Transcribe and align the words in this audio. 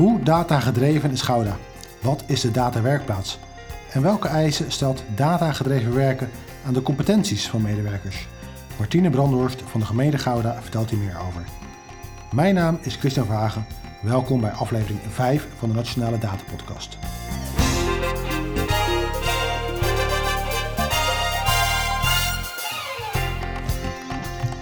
Hoe 0.00 0.22
datagedreven 0.22 1.10
is 1.10 1.22
Gouda? 1.22 1.56
Wat 2.00 2.24
is 2.26 2.40
de 2.40 2.50
datawerkplaats? 2.50 3.38
En 3.92 4.02
welke 4.02 4.28
eisen 4.28 4.72
stelt 4.72 5.04
datagedreven 5.14 5.94
werken 5.94 6.30
aan 6.66 6.72
de 6.72 6.82
competenties 6.82 7.48
van 7.48 7.62
medewerkers? 7.62 8.26
Martine 8.78 9.10
Brandhorst 9.10 9.62
van 9.62 9.80
de 9.80 9.86
gemeente 9.86 10.18
Gouda 10.18 10.62
vertelt 10.62 10.90
hier 10.90 10.98
meer 10.98 11.18
over. 11.28 11.44
Mijn 12.32 12.54
naam 12.54 12.78
is 12.82 12.96
Christian 12.96 13.26
Verhagen. 13.26 13.66
Welkom 14.02 14.40
bij 14.40 14.50
aflevering 14.50 15.00
5 15.08 15.46
van 15.58 15.68
de 15.68 15.74
Nationale 15.74 16.18
Data 16.18 16.44
Podcast. 16.50 16.98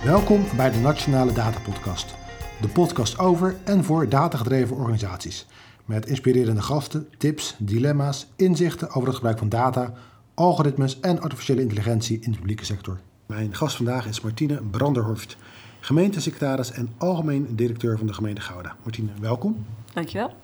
Welkom 0.04 0.44
bij 0.56 0.70
de 0.70 0.78
Nationale 0.78 1.32
Data 1.32 1.58
Podcast. 1.60 2.14
De 2.60 2.68
podcast 2.68 3.18
over 3.18 3.56
en 3.64 3.84
voor 3.84 4.08
datagedreven 4.08 4.76
organisaties. 4.76 5.46
Met 5.84 6.06
inspirerende 6.06 6.62
gasten, 6.62 7.08
tips, 7.18 7.54
dilemma's, 7.58 8.26
inzichten 8.36 8.88
over 8.88 9.06
het 9.06 9.14
gebruik 9.14 9.38
van 9.38 9.48
data, 9.48 9.92
algoritmes 10.34 11.00
en 11.00 11.20
artificiële 11.20 11.60
intelligentie 11.60 12.18
in 12.20 12.30
de 12.32 12.36
publieke 12.38 12.64
sector. 12.64 12.98
Mijn 13.26 13.54
gast 13.54 13.76
vandaag 13.76 14.06
is 14.06 14.20
Martine 14.20 14.60
Branderhorst, 14.70 15.36
gemeentesecretaris 15.80 16.72
en 16.72 16.88
algemeen 16.96 17.46
directeur 17.56 17.98
van 17.98 18.06
de 18.06 18.12
gemeente 18.12 18.40
Gouda. 18.40 18.76
Martine, 18.82 19.08
welkom. 19.20 19.64
Dankjewel. 19.94 20.34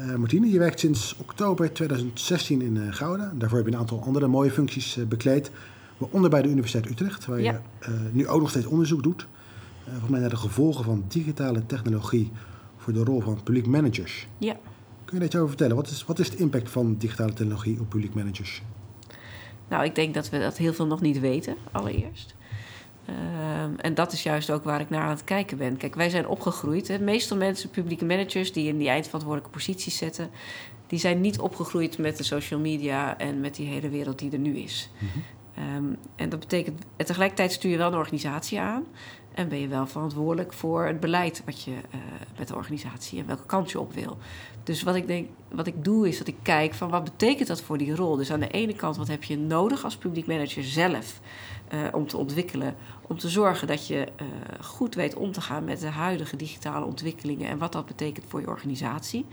Uh, 0.00 0.14
Martine, 0.14 0.50
je 0.50 0.58
werkt 0.58 0.80
sinds 0.80 1.16
oktober 1.18 1.72
2016 1.72 2.62
in 2.62 2.76
uh, 2.76 2.92
Gouda. 2.94 3.32
Daarvoor 3.34 3.58
heb 3.58 3.66
je 3.66 3.72
een 3.72 3.78
aantal 3.80 4.02
andere 4.04 4.26
mooie 4.26 4.50
functies 4.50 4.96
uh, 4.96 5.06
bekleed. 5.06 5.50
Waaronder 5.98 6.30
bij 6.30 6.42
de 6.42 6.48
Universiteit 6.48 6.90
Utrecht, 6.90 7.26
waar 7.26 7.40
Ja. 7.40 7.60
je 7.80 7.90
nu 8.12 8.28
ook 8.28 8.40
nog 8.40 8.50
steeds 8.50 8.66
onderzoek 8.66 9.02
doet. 9.02 9.26
Volgens 9.84 10.10
mij 10.10 10.20
naar 10.20 10.30
de 10.30 10.36
gevolgen 10.36 10.84
van 10.84 11.04
digitale 11.08 11.66
technologie 11.66 12.30
voor 12.76 12.92
de 12.92 13.04
rol 13.04 13.20
van 13.20 13.42
publiek 13.42 13.66
managers. 13.66 14.26
Ja. 14.38 14.56
Kun 15.04 15.14
je 15.14 15.18
daar 15.18 15.26
iets 15.26 15.36
over 15.36 15.48
vertellen? 15.48 15.76
Wat 15.76 15.88
is, 15.88 16.04
wat 16.04 16.18
is 16.18 16.30
de 16.30 16.36
impact 16.36 16.70
van 16.70 16.96
digitale 16.98 17.32
technologie 17.32 17.80
op 17.80 17.88
publiek 17.88 18.14
managers? 18.14 18.62
Nou, 19.68 19.84
ik 19.84 19.94
denk 19.94 20.14
dat 20.14 20.30
we 20.30 20.38
dat 20.38 20.56
heel 20.56 20.74
veel 20.74 20.86
nog 20.86 21.00
niet 21.00 21.20
weten, 21.20 21.56
allereerst. 21.72 22.34
Ehm, 23.04 23.74
en 23.76 23.94
dat 23.94 24.12
is 24.12 24.22
juist 24.22 24.50
ook 24.50 24.64
waar 24.64 24.80
ik 24.80 24.90
naar 24.90 25.02
aan 25.02 25.10
het 25.10 25.24
kijken 25.24 25.58
ben. 25.58 25.76
Kijk, 25.76 25.94
wij 25.94 26.10
zijn 26.10 26.26
opgegroeid. 26.26 26.88
Hè. 26.88 26.98
Meestal 26.98 27.36
mensen, 27.36 27.70
publieke 27.70 28.04
managers, 28.04 28.52
die 28.52 28.68
in 28.68 28.78
die 28.78 28.88
eindverantwoordelijke 28.88 29.56
posities 29.56 29.96
zitten, 29.96 30.30
die 30.86 30.98
zijn 30.98 31.20
niet 31.20 31.38
opgegroeid 31.38 31.98
met 31.98 32.16
de 32.16 32.22
social 32.22 32.60
media 32.60 33.18
en 33.18 33.40
met 33.40 33.54
die 33.54 33.66
hele 33.66 33.88
wereld 33.88 34.18
die 34.18 34.30
er 34.30 34.38
nu 34.38 34.56
is. 34.56 34.90
Ehm, 35.54 35.84
en 36.16 36.28
dat 36.28 36.40
betekent, 36.40 36.82
en 36.96 37.06
tegelijkertijd 37.06 37.52
stuur 37.52 37.70
je 37.70 37.76
wel 37.76 37.92
een 37.92 37.98
organisatie 37.98 38.60
aan. 38.60 38.84
En 39.34 39.48
ben 39.48 39.58
je 39.58 39.68
wel 39.68 39.86
verantwoordelijk 39.86 40.52
voor 40.52 40.86
het 40.86 41.00
beleid 41.00 41.42
wat 41.44 41.62
je 41.62 41.70
eh, 41.70 42.00
met 42.38 42.48
de 42.48 42.54
organisatie 42.54 43.20
en 43.20 43.26
welke 43.26 43.46
kant 43.46 43.70
je 43.70 43.80
op 43.80 43.92
wil. 43.92 44.18
Dus 44.62 44.82
wat 44.82 44.94
ik 44.94 45.06
denk, 45.06 45.28
wat 45.48 45.66
ik 45.66 45.84
doe 45.84 46.08
is 46.08 46.18
dat 46.18 46.26
ik 46.26 46.36
kijk 46.42 46.74
van 46.74 46.90
wat 46.90 47.04
betekent 47.04 47.48
dat 47.48 47.62
voor 47.62 47.78
die 47.78 47.96
rol. 47.96 48.16
Dus 48.16 48.32
aan 48.32 48.40
de 48.40 48.48
ene 48.48 48.74
kant, 48.74 48.96
wat 48.96 49.08
heb 49.08 49.24
je 49.24 49.38
nodig 49.38 49.84
als 49.84 49.96
publiek 49.96 50.26
manager 50.26 50.64
zelf 50.64 51.20
eh, 51.68 51.78
om 51.92 52.06
te 52.06 52.16
ontwikkelen, 52.16 52.74
om 53.06 53.18
te 53.18 53.28
zorgen 53.28 53.66
dat 53.66 53.86
je 53.86 54.08
eh, 54.16 54.26
goed 54.60 54.94
weet 54.94 55.14
om 55.14 55.32
te 55.32 55.40
gaan 55.40 55.64
met 55.64 55.80
de 55.80 55.86
huidige 55.86 56.36
digitale 56.36 56.84
ontwikkelingen 56.84 57.48
en 57.48 57.58
wat 57.58 57.72
dat 57.72 57.86
betekent 57.86 58.26
voor 58.28 58.40
je 58.40 58.48
organisatie. 58.48 59.26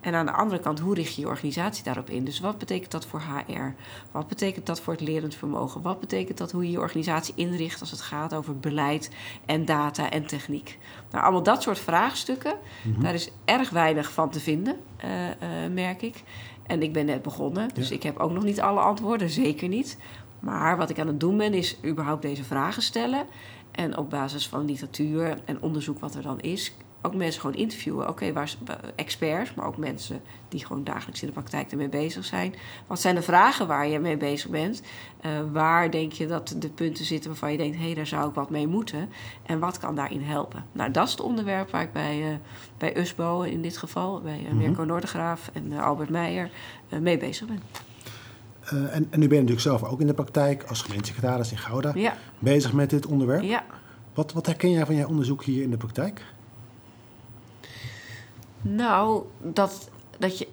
En 0.00 0.14
aan 0.14 0.26
de 0.26 0.32
andere 0.32 0.60
kant, 0.60 0.78
hoe 0.80 0.94
richt 0.94 1.14
je 1.14 1.20
je 1.20 1.26
organisatie 1.28 1.84
daarop 1.84 2.10
in? 2.10 2.24
Dus 2.24 2.40
wat 2.40 2.58
betekent 2.58 2.90
dat 2.90 3.06
voor 3.06 3.20
HR? 3.20 3.74
Wat 4.10 4.28
betekent 4.28 4.66
dat 4.66 4.80
voor 4.80 4.92
het 4.92 5.02
lerend 5.02 5.34
vermogen? 5.34 5.82
Wat 5.82 6.00
betekent 6.00 6.38
dat 6.38 6.52
hoe 6.52 6.64
je 6.64 6.70
je 6.70 6.78
organisatie 6.80 7.34
inricht 7.36 7.80
als 7.80 7.90
het 7.90 8.00
gaat 8.00 8.34
over 8.34 8.58
beleid 8.58 9.10
en 9.46 9.64
data 9.64 10.10
en 10.10 10.26
techniek? 10.26 10.78
Nou, 11.10 11.22
allemaal 11.24 11.42
dat 11.42 11.62
soort 11.62 11.78
vraagstukken, 11.78 12.54
daar 12.98 13.14
is 13.14 13.30
erg 13.44 13.70
weinig 13.70 14.12
van 14.12 14.30
te 14.30 14.40
vinden, 14.40 14.76
eh, 14.96 15.30
eh, 15.30 15.72
merk 15.72 16.02
ik. 16.02 16.22
En 16.66 16.82
ik 16.82 16.92
ben 16.92 17.06
net 17.06 17.22
begonnen, 17.22 17.68
dus 17.74 17.88
Ja. 17.88 17.94
ik 17.94 18.02
heb 18.02 18.18
ook 18.18 18.30
nog 18.32 18.44
niet 18.44 18.60
alle 18.60 18.80
antwoorden, 18.80 19.30
zeker 19.30 19.68
niet. 19.68 19.98
Maar 20.40 20.76
wat 20.76 20.90
ik 20.90 20.98
aan 20.98 21.06
het 21.06 21.20
doen 21.20 21.36
ben, 21.36 21.54
is 21.54 21.78
überhaupt 21.84 22.22
deze 22.22 22.44
vragen 22.44 22.82
stellen. 22.82 23.26
En 23.70 23.96
op 23.96 24.10
basis 24.10 24.48
van 24.48 24.64
literatuur 24.64 25.38
en 25.44 25.62
onderzoek 25.62 25.98
wat 25.98 26.14
er 26.14 26.22
dan 26.22 26.40
is, 26.40 26.74
ook 27.02 27.14
mensen 27.14 27.40
gewoon 27.40 27.56
interviewen. 27.56 28.08
Oké, 28.08 28.32
waar 28.32 28.54
experts, 28.94 29.54
maar 29.54 29.66
ook 29.66 29.76
mensen 29.76 30.20
die 30.48 30.66
gewoon 30.66 30.84
dagelijks 30.84 31.20
in 31.20 31.26
de 31.26 31.32
praktijk 31.32 31.70
ermee 31.70 31.88
bezig 31.88 32.24
zijn. 32.24 32.54
Wat 32.86 33.00
zijn 33.00 33.14
de 33.14 33.22
vragen 33.22 33.66
waar 33.66 33.88
je 33.88 33.98
mee 33.98 34.16
bezig 34.16 34.50
bent? 34.50 34.82
Eh, 35.20 35.30
waar 35.52 35.90
denk 35.90 36.12
je 36.12 36.26
dat 36.26 36.54
de 36.58 36.68
punten 36.68 37.04
zitten 37.04 37.30
waarvan 37.30 37.52
je 37.52 37.58
denkt, 37.58 37.76
hé, 37.76 37.84
hey, 37.84 37.94
daar 37.94 38.06
zou 38.06 38.28
ik 38.28 38.34
wat 38.34 38.50
mee 38.50 38.66
moeten? 38.66 39.08
En 39.42 39.58
wat 39.58 39.78
kan 39.78 39.94
daarin 39.94 40.22
helpen? 40.22 40.64
Nou, 40.72 40.90
dat 40.90 41.06
is 41.06 41.10
het 41.12 41.20
onderwerp 41.20 41.70
waar 41.70 41.82
ik 41.82 41.92
bij, 41.92 42.22
eh, 42.30 42.36
bij 42.78 42.96
USBO 42.96 43.42
in 43.42 43.62
dit 43.62 43.76
geval, 43.76 44.20
bij 44.20 44.46
eh, 44.46 44.52
Mirko 44.52 44.84
Noordegraaf 44.84 45.50
en 45.52 45.72
Albert 45.72 46.10
Meijer 46.10 46.50
mee 47.00 47.18
bezig 47.18 47.46
ben. 47.46 47.62
En, 48.70 49.06
en 49.10 49.18
nu 49.20 49.28
ben 49.28 49.36
je 49.36 49.42
natuurlijk 49.42 49.60
zelf 49.60 49.84
ook 49.84 50.00
in 50.00 50.06
de 50.06 50.14
praktijk 50.14 50.62
als 50.62 50.82
gemeentesecretaris 50.82 51.50
in 51.50 51.58
Gouda 51.58 51.92
Ja, 51.94 52.16
bezig 52.38 52.72
met 52.72 52.90
dit 52.90 53.06
onderwerp. 53.06 53.42
ja. 53.42 53.64
Wat, 54.14 54.32
wat 54.32 54.46
herken 54.46 54.70
jij 54.70 54.86
van 54.86 54.94
jouw 54.94 55.08
onderzoek 55.08 55.44
hier 55.44 55.62
in 55.62 55.70
de 55.70 55.76
praktijk? 55.76 56.24
Nou, 58.62 59.24
dat, 59.42 59.90
dat 60.18 60.38
je 60.38 60.48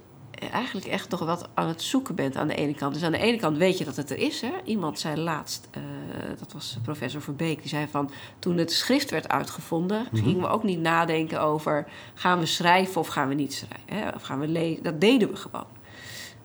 eigenlijk 0.52 0.86
echt 0.86 1.10
nog 1.10 1.20
wat 1.20 1.50
aan 1.54 1.68
het 1.68 1.82
zoeken 1.82 2.16
bent 2.16 2.36
aan 2.36 2.48
de 2.48 2.56
ene 2.56 2.74
kant. 2.74 2.94
Dus 2.94 3.04
aan 3.04 3.12
de 3.12 3.18
ene 3.18 3.38
kant 3.38 3.58
weet 3.58 3.78
je 3.78 3.86
dat 3.86 3.96
het 3.96 4.10
er 4.10 4.18
is. 4.18 4.42
Hè? 4.42 4.52
Iemand 4.64 5.00
zei 5.00 5.22
laatst, 5.22 5.68
eh, 5.72 5.82
dat 6.40 6.54
was 6.54 6.78
professor 6.84 7.22
Verbeek, 7.22 7.60
die 7.60 7.70
zei 7.70 7.88
van... 7.92 8.12
toen 8.40 8.58
het 8.58 8.72
schrift 8.72 9.10
werd 9.10 9.28
uitgevonden, 9.30 10.08
gingen 10.14 10.42
we 10.42 10.48
ook 10.48 10.64
niet 10.64 10.80
nadenken 10.80 11.42
over... 11.42 11.88
gaan 12.14 12.40
we 12.40 12.46
schrijven 12.46 13.02
of 13.02 13.08
gaan 13.08 13.28
we 13.28 13.34
niet 13.34 13.54
schrijven? 13.54 14.06
Hè? 14.06 14.16
Of 14.16 14.22
gaan 14.22 14.40
we 14.40 14.48
lezen? 14.48 14.84
Dat 14.84 15.02
deden 15.02 15.30
we 15.30 15.36
gewoon. 15.36 15.68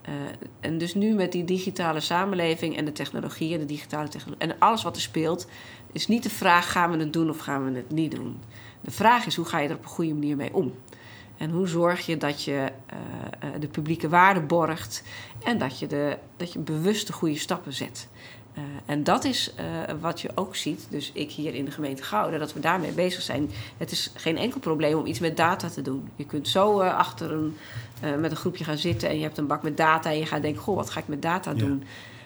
Eh, 0.03 0.13
en 0.61 0.79
dus 0.79 0.95
nu 0.95 1.15
met 1.15 1.33
die 1.33 1.45
digitale 1.45 2.01
samenleving 2.01 2.77
en 2.77 2.85
de 2.85 2.93
technologie 2.93 3.55
en 3.55 3.61
de 3.61 3.67
digitale 3.67 4.09
technologie... 4.09 4.49
en 4.49 4.59
alles 4.59 4.83
wat 4.83 4.97
er 4.97 5.03
speelt, 5.03 5.47
is 5.93 6.09
niet 6.09 6.23
de 6.23 6.31
vraag... 6.31 6.73
gaan 6.73 6.91
we 6.91 6.99
het 6.99 7.13
doen 7.13 7.31
of 7.31 7.39
gaan 7.39 7.65
we 7.65 7.77
het 7.77 7.91
niet 7.91 8.11
doen? 8.11 8.41
De 8.81 8.91
vraag 8.91 9.27
is, 9.27 9.37
hoe 9.37 9.45
ga 9.45 9.59
je 9.59 9.69
er 9.69 9.75
op 9.75 9.83
een 9.83 9.89
goede 9.89 10.13
manier 10.13 10.37
mee 10.37 10.55
om? 10.55 10.73
En 11.43 11.51
hoe 11.51 11.69
zorg 11.69 12.07
je 12.07 12.17
dat 12.17 12.43
je 12.43 12.53
eh, 12.87 12.97
eh, 13.39 13.61
de 13.61 13.69
publieke 13.69 14.09
waarde 14.09 14.41
borgt 14.41 15.03
en 15.45 15.59
dat 15.59 15.79
je, 15.79 15.87
de, 15.87 16.19
dat 16.37 16.53
je 16.53 16.59
bewust 16.59 17.07
de 17.07 17.13
goede 17.13 17.39
stappen 17.39 17.73
zet. 17.73 18.09
Eh, 18.55 18.63
en 18.87 19.05
dat 19.05 19.25
is 19.25 19.55
wat 20.01 20.21
je 20.21 20.31
ook 20.35 20.57
ziet, 20.57 20.87
dus 20.91 21.11
ik 21.15 21.31
hier 21.31 21.55
in 21.55 21.65
de 21.65 21.71
gemeente 21.71 22.03
Gouden, 22.03 22.41
dat 22.41 22.53
we 22.53 22.61
daarmee 22.61 22.93
bezig 22.93 23.23
zijn. 23.23 23.51
Het 23.77 23.91
is 23.91 24.11
geen 24.15 24.37
enkel 24.37 24.61
probleem 24.61 24.99
om 24.99 25.07
iets 25.07 25.19
met 25.19 25.37
data 25.37 25.69
te 25.69 25.83
doen. 25.83 26.09
Je 26.17 26.27
kunt 26.27 26.49
zo 26.49 26.81
achter 26.81 27.33
een, 27.33 27.57
met 28.21 28.31
een 28.31 28.37
groepje 28.37 28.65
gaan 28.65 28.79
zitten 28.79 29.09
en 29.09 29.17
je 29.17 29.23
hebt 29.23 29.39
een 29.39 29.47
bak 29.47 29.63
met 29.63 29.77
data 29.77 30.11
en 30.11 30.19
je 30.19 30.27
gaat 30.27 30.43
denken, 30.43 30.63
goh, 30.63 30.77
wat 30.77 30.91
ga 30.91 31.01
ik 31.01 31.09
met 31.09 31.23
data 31.23 31.53
Ja. 31.57 31.79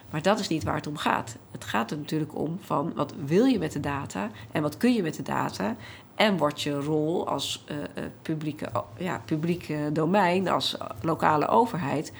Maar 0.09 0.21
dat 0.21 0.39
is 0.39 0.47
niet 0.47 0.63
waar 0.63 0.75
het 0.75 0.87
om 0.87 0.97
gaat. 0.97 1.37
Het 1.51 1.63
gaat 1.63 1.91
er 1.91 1.97
natuurlijk 1.97 2.35
om 2.35 2.57
van 2.61 2.93
wat 2.95 3.13
wil 3.25 3.45
je 3.45 3.59
met 3.59 3.71
de 3.71 3.79
data 3.79 4.29
en 4.51 4.61
wat 4.61 4.77
kun 4.77 4.93
je 4.93 5.01
met 5.01 5.15
de 5.15 5.23
data. 5.23 5.75
En 6.15 6.37
wordt 6.37 6.61
je 6.61 6.79
rol 6.79 7.27
als 7.27 7.63
eh, 7.67 8.03
publieke, 8.21 8.69
ja, 8.97 9.21
publieke 9.25 9.89
domein, 9.93 10.47
als 10.47 10.77
lokale 11.01 11.47
overheid, 11.47 12.11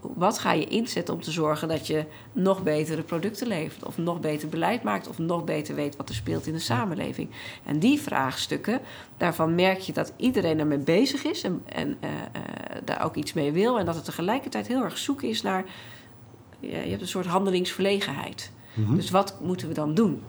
wat 0.00 0.38
ga 0.38 0.52
je 0.52 0.64
inzetten 0.64 1.14
om 1.14 1.20
te 1.20 1.30
zorgen 1.30 1.68
dat 1.68 1.86
je 1.86 2.04
nog 2.32 2.62
betere 2.62 3.02
producten 3.02 3.46
levert, 3.46 3.84
of 3.84 3.98
nog 3.98 4.20
beter 4.20 4.48
beleid 4.48 4.82
maakt, 4.82 5.08
of 5.08 5.18
nog 5.18 5.44
beter 5.44 5.74
weet 5.74 5.96
wat 5.96 6.08
er 6.08 6.14
speelt 6.14 6.46
in 6.46 6.52
de 6.52 6.58
samenleving? 6.58 7.30
En 7.64 7.78
die 7.78 8.00
vraagstukken, 8.00 8.80
daarvan 9.16 9.54
merk 9.54 9.78
je 9.78 9.92
dat 9.92 10.12
iedereen 10.16 10.58
ermee 10.58 10.78
bezig 10.78 11.24
is 11.24 11.42
en, 11.42 11.62
en 11.66 11.96
eh, 12.00 12.10
daar 12.84 13.04
ook 13.04 13.14
iets 13.14 13.32
mee 13.32 13.52
wil, 13.52 13.78
en 13.78 13.86
dat 13.86 13.94
het 13.94 14.04
tegelijkertijd 14.04 14.66
heel 14.66 14.82
erg 14.82 14.98
zoeken 14.98 15.28
is 15.28 15.42
naar. 15.42 15.64
Je 16.70 16.90
hebt 16.90 17.00
een 17.00 17.08
soort 17.08 17.26
handelingsverlegenheid. 17.26 18.50
Dus 18.74 19.10
wat 19.10 19.40
moeten 19.40 19.68
we 19.68 19.74
dan 19.74 19.94
doen? 19.94 20.22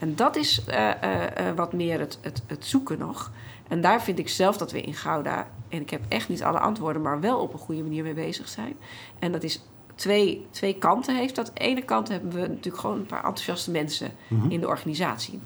En 0.00 0.14
dat 0.14 0.36
is 0.36 0.64
eh, 0.64 1.02
eh, 1.02 1.48
eh, 1.48 1.56
wat 1.56 1.72
meer 1.72 1.98
het, 1.98 2.18
het, 2.20 2.42
het 2.46 2.66
zoeken 2.66 2.98
nog. 2.98 3.32
En 3.68 3.80
daar 3.80 4.02
vind 4.02 4.18
ik 4.18 4.28
zelf 4.28 4.56
dat 4.56 4.72
we 4.72 4.80
in 4.80 4.94
Gouda, 4.94 5.46
en 5.68 5.80
ik 5.80 5.90
heb 5.90 6.00
echt 6.08 6.28
niet 6.28 6.42
alle 6.42 6.58
antwoorden, 6.58 7.02
maar 7.02 7.20
wel 7.20 7.38
op 7.38 7.52
een 7.52 7.58
goede 7.58 7.82
manier 7.82 8.02
mee 8.02 8.14
bezig 8.14 8.48
zijn. 8.48 8.76
En 9.18 9.32
dat 9.32 9.42
is 9.42 9.62
twee, 9.94 10.46
twee 10.50 10.78
kanten 10.78 11.16
heeft 11.16 11.34
dat. 11.34 11.48
Aan 11.48 11.54
de 11.54 11.60
ene 11.60 11.82
kant 11.82 12.08
hebben 12.08 12.32
we 12.32 12.40
natuurlijk 12.40 12.78
gewoon 12.78 12.98
een 12.98 13.06
paar 13.06 13.24
enthousiaste 13.24 13.70
mensen 13.70 14.10
in 14.48 14.60
de 14.60 14.68
organisatie. 14.68 15.40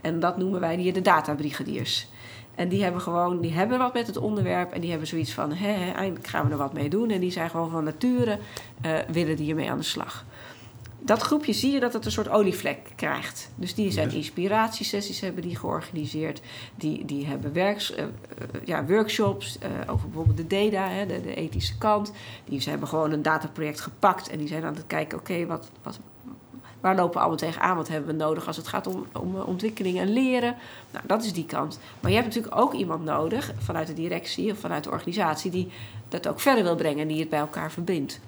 En 0.00 0.20
dat 0.20 0.36
noemen 0.36 0.60
wij 0.60 0.76
hier 0.76 0.92
de 0.92 1.02
databrigadiers. 1.02 2.08
En 2.54 2.68
die 2.68 2.82
hebben 2.82 3.00
gewoon, 3.00 3.40
die 3.40 3.52
hebben 3.52 3.78
wat 3.78 3.94
met 3.94 4.06
het 4.06 4.16
onderwerp 4.16 4.72
en 4.72 4.80
die 4.80 4.90
hebben 4.90 5.08
zoiets 5.08 5.32
van, 5.32 5.52
hè, 5.52 5.72
hè, 5.72 5.92
eindelijk 5.92 6.26
gaan 6.26 6.46
we 6.46 6.52
er 6.52 6.58
wat 6.58 6.72
mee 6.72 6.88
doen. 6.88 7.10
En 7.10 7.20
die 7.20 7.30
zijn 7.30 7.50
gewoon 7.50 7.70
van 7.70 7.84
nature, 7.84 8.38
eh, 8.80 8.98
willen 9.12 9.36
die 9.36 9.50
ermee 9.50 9.70
aan 9.70 9.78
de 9.78 9.84
slag 9.84 10.24
dat 11.02 11.22
groepje 11.22 11.52
zie 11.52 11.72
je 11.72 11.80
dat 11.80 11.92
het 11.92 12.04
een 12.04 12.12
soort 12.12 12.28
olievlek 12.28 12.78
krijgt. 12.96 13.50
Dus 13.54 13.74
die 13.74 13.90
zijn 13.90 14.10
inspiratiesessies 14.10 15.20
hebben 15.20 15.42
die 15.42 15.56
georganiseerd. 15.56 16.40
Die, 16.74 17.04
die 17.04 17.26
hebben 17.26 17.52
werks, 17.52 17.96
uh, 17.96 18.04
ja, 18.64 18.84
workshops 18.84 19.58
uh, 19.62 19.92
over 19.92 20.06
bijvoorbeeld 20.06 20.36
de 20.36 20.46
data, 20.46 20.88
hè, 20.88 21.06
de, 21.06 21.20
de, 21.20 21.34
ethische 21.34 21.78
kant. 21.78 22.12
Die 22.44 22.60
ze 22.60 22.70
hebben 22.70 22.88
gewoon 22.88 23.12
een 23.12 23.22
dataproject 23.22 23.80
gepakt 23.80 24.28
en 24.28 24.38
die 24.38 24.48
zijn 24.48 24.64
aan 24.64 24.74
het 24.74 24.86
kijken, 24.86 25.18
oké, 25.18 25.32
okay, 25.32 25.46
wat, 25.46 25.70
wat, 25.82 25.98
Waar 26.80 26.96
lopen 26.96 27.12
we 27.12 27.18
allemaal 27.18 27.36
tegenaan? 27.36 27.76
Wat 27.76 27.88
hebben 27.88 28.16
we 28.16 28.22
nodig 28.24 28.46
als 28.46 28.56
het 28.56 28.68
gaat 28.68 28.86
om, 28.86 29.06
om 29.12 29.36
ontwikkeling 29.36 29.98
en 29.98 30.12
leren? 30.12 30.54
Nou, 30.90 31.04
dat 31.06 31.24
is 31.24 31.32
die 31.32 31.46
kant. 31.46 31.80
Maar 32.00 32.10
je 32.10 32.16
hebt 32.16 32.28
natuurlijk 32.28 32.56
ook 32.56 32.72
iemand 32.72 33.04
nodig 33.04 33.52
vanuit 33.58 33.86
de 33.86 33.92
directie 33.92 34.52
of 34.52 34.58
vanuit 34.58 34.84
de 34.84 34.90
organisatie 34.90 35.50
die 35.50 35.68
dat 36.08 36.28
ook 36.28 36.40
verder 36.40 36.64
wil 36.64 36.76
brengen 36.76 37.00
en 37.00 37.08
die 37.08 37.20
het 37.20 37.28
bij 37.28 37.38
elkaar 37.38 37.72
verbindt. 37.72 38.20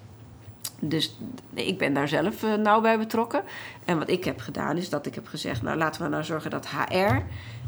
Dus 0.79 1.17
ik 1.55 1.79
ben 1.79 1.95
daar 1.95 2.09
zelf 2.09 2.43
uh, 2.43 2.55
nauw 2.55 2.81
bij 2.81 2.99
betrokken. 2.99 3.43
En 3.85 3.99
wat 3.99 4.11
ik 4.11 4.25
heb 4.25 4.41
gedaan 4.41 4.77
is 4.77 4.89
dat 4.89 5.07
ik 5.07 5.15
heb 5.15 5.27
gezegd: 5.27 5.63
nou 5.63 5.79
laten 5.79 6.03
we 6.03 6.09
nou 6.09 6.25
zorgen 6.25 6.51
dat 6.51 6.69
HR 6.69 7.15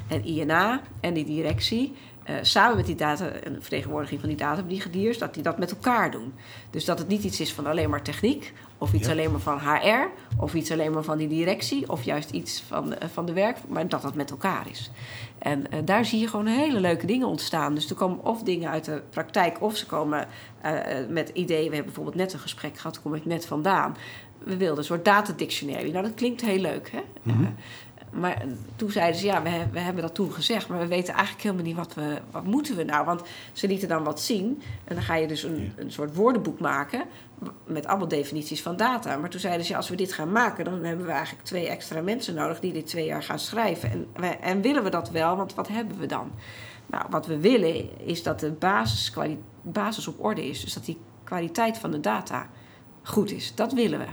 en 0.09 0.25
INA 0.25 0.81
en 1.01 1.15
die 1.15 1.25
directie 1.25 1.95
uh, 2.31 2.37
samen 2.43 2.77
met 2.77 2.87
die 2.87 2.95
data 2.95 3.27
en 3.27 3.57
vertegenwoordiging 3.61 4.21
van 4.21 4.29
die 4.29 4.39
databrigadiers, 4.39 5.19
dat 5.19 5.35
die 5.35 5.43
dat 5.43 5.59
met 5.59 5.71
elkaar 5.71 6.11
doen. 6.11 6.35
Dus 6.71 6.85
dat 6.85 6.99
het 6.99 7.09
niet 7.09 7.25
iets 7.25 7.41
is 7.41 7.53
van 7.53 7.67
alleen 7.67 7.91
maar 7.91 8.03
techniek, 8.03 8.53
of 8.79 8.93
iets 8.93 9.09
alleen 9.09 9.31
maar 9.31 9.41
van 9.41 9.59
HR, 9.59 10.09
of 10.37 10.55
iets 10.55 10.71
alleen 10.71 10.93
maar 10.93 11.03
van 11.03 11.19
die 11.19 11.29
directie, 11.29 11.91
of 11.91 12.03
juist 12.03 12.31
iets 12.31 12.63
van, 12.67 12.87
uh, 12.87 12.93
van 13.13 13.27
de 13.27 13.33
werk, 13.33 13.57
maar 13.69 13.89
dat 13.89 14.03
dat 14.03 14.15
met 14.15 14.31
elkaar 14.31 14.71
is. 14.71 14.91
En 15.39 15.61
uh, 15.61 15.79
daar 15.85 16.05
zie 16.05 16.21
je 16.21 16.29
gewoon 16.29 16.47
hele 16.47 16.81
leuke 16.81 17.07
dingen 17.07 17.27
ontstaan. 17.27 17.75
Dus 17.75 17.91
er 17.91 17.97
komen 17.97 18.25
of 18.25 18.43
dingen 18.43 18.71
uit 18.71 18.85
de 18.85 19.03
praktijk, 19.11 19.63
of 19.63 19.77
ze 19.77 19.87
komen 19.87 20.29
met 21.09 21.29
ideeën. 21.29 21.69
We 21.69 21.75
hebben 21.75 21.85
bijvoorbeeld 21.85 22.17
net 22.17 22.33
een 22.33 22.39
gesprek 22.39 22.77
gehad, 22.77 22.95
daar 22.95 23.03
kom 23.03 23.15
ik 23.15 23.25
net 23.25 23.47
vandaan. 23.47 23.97
We 24.39 24.57
wilden 24.57 24.79
een 24.79 24.85
soort 24.85 25.05
data 25.05 25.33
dictionary. 25.37 25.91
Nou, 25.91 26.05
dat 26.05 26.15
klinkt 26.15 26.41
heel 26.41 26.61
leuk, 26.61 26.91
hè? 26.91 27.01
Mm 27.23 27.35
-hmm. 27.37 27.55
Maar 28.15 28.43
toen 28.77 28.91
zeiden 28.91 29.21
ze, 29.21 29.27
ja, 29.27 29.43
we, 29.43 29.67
we, 29.73 29.79
hebben 29.79 30.03
dat 30.03 30.15
toen 30.15 30.33
gezegd... 30.33 30.69
maar 30.69 30.79
we 30.79 30.87
weten 30.87 31.15
eigenlijk 31.15 31.43
helemaal 31.43 31.65
niet 31.65 31.77
wat 31.77 31.95
we... 31.95 32.19
wat 32.31 32.45
moeten 32.45 32.77
we 32.77 32.85
nou? 32.85 33.05
Want 33.05 33.23
ze 33.53 33.69
lieten 33.69 33.89
dan 33.89 34.05
wat 34.05 34.21
zien... 34.21 34.63
en 34.85 34.95
dan 34.95 35.05
ga 35.05 35.15
je 35.15 35.27
dus 35.27 35.43
een, 35.43 35.73
een 35.77 35.93
soort 35.93 36.15
woordenboek 36.15 36.61
maken... 36.61 37.05
met 37.65 37.87
allemaal 37.87 38.09
definities 38.09 38.63
van 38.63 38.77
data. 38.77 39.17
Maar 39.17 39.31
toen 39.31 39.41
zeiden 39.41 39.67
ze, 39.67 39.77
als 39.77 39.89
we 39.89 39.97
dit 39.97 40.13
gaan 40.13 40.33
maken... 40.33 40.65
dan 40.65 40.85
hebben 40.85 41.07
we 41.07 41.13
eigenlijk 41.13 41.45
twee 41.45 41.69
extra 41.69 42.01
mensen 42.01 42.35
nodig... 42.35 42.61
die 42.61 42.73
dit 42.73 42.87
twee 42.87 43.07
jaar 43.07 43.23
gaan 43.23 43.39
schrijven. 43.39 43.91
En, 43.91 44.41
en 44.41 44.61
willen 44.61 44.85
we 44.85 44.91
dat 44.91 45.11
wel? 45.11 45.37
Want 45.37 45.55
wat 45.55 45.69
hebben 45.69 45.99
we 45.99 46.07
dan? 46.07 46.31
Nou, 46.87 47.05
wat 47.11 47.27
we 47.27 47.41
willen 47.41 48.07
is 48.07 48.23
dat 48.23 48.41
de 48.41 48.51
basis, 48.51 49.13
basis 49.63 50.09
op 50.09 50.25
orde 50.25 50.49
is. 50.49 50.61
Dus 50.61 50.75
dat 50.75 50.85
die 50.85 50.99
kwaliteit 51.25 51.79
van 51.79 51.91
de 51.91 52.01
data 52.01 52.49
goed 53.03 53.31
is. 53.31 53.55
Dat 53.55 53.73
willen 53.73 53.99
we. 53.99 54.07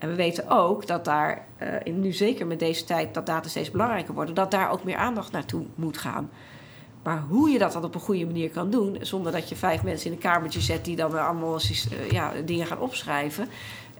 En 0.00 0.08
we 0.08 0.14
weten 0.14 0.48
ook 0.48 0.86
dat 0.86 1.04
daar, 1.04 1.46
uh, 1.84 1.94
nu 1.94 2.12
zeker 2.12 2.46
met 2.46 2.58
deze 2.58 2.84
tijd, 2.84 3.14
dat 3.14 3.26
data 3.26 3.48
steeds 3.48 3.70
belangrijker 3.70 4.14
worden, 4.14 4.34
dat 4.34 4.50
daar 4.50 4.70
ook 4.70 4.84
meer 4.84 4.96
aandacht 4.96 5.32
naartoe 5.32 5.64
moet 5.74 5.98
gaan. 5.98 6.30
Maar 7.02 7.20
hoe 7.28 7.50
je 7.50 7.58
dat 7.58 7.72
dan 7.72 7.84
op 7.84 7.94
een 7.94 8.00
goede 8.00 8.26
manier 8.26 8.50
kan 8.50 8.70
doen, 8.70 8.96
zonder 9.00 9.32
dat 9.32 9.48
je 9.48 9.56
vijf 9.56 9.82
mensen 9.82 10.06
in 10.06 10.12
een 10.12 10.22
kamertje 10.22 10.60
zet 10.60 10.84
die 10.84 10.96
dan 10.96 11.18
allemaal 11.18 11.60
uh, 11.60 12.10
ja, 12.10 12.32
dingen 12.44 12.66
gaan 12.66 12.80
opschrijven, 12.80 13.48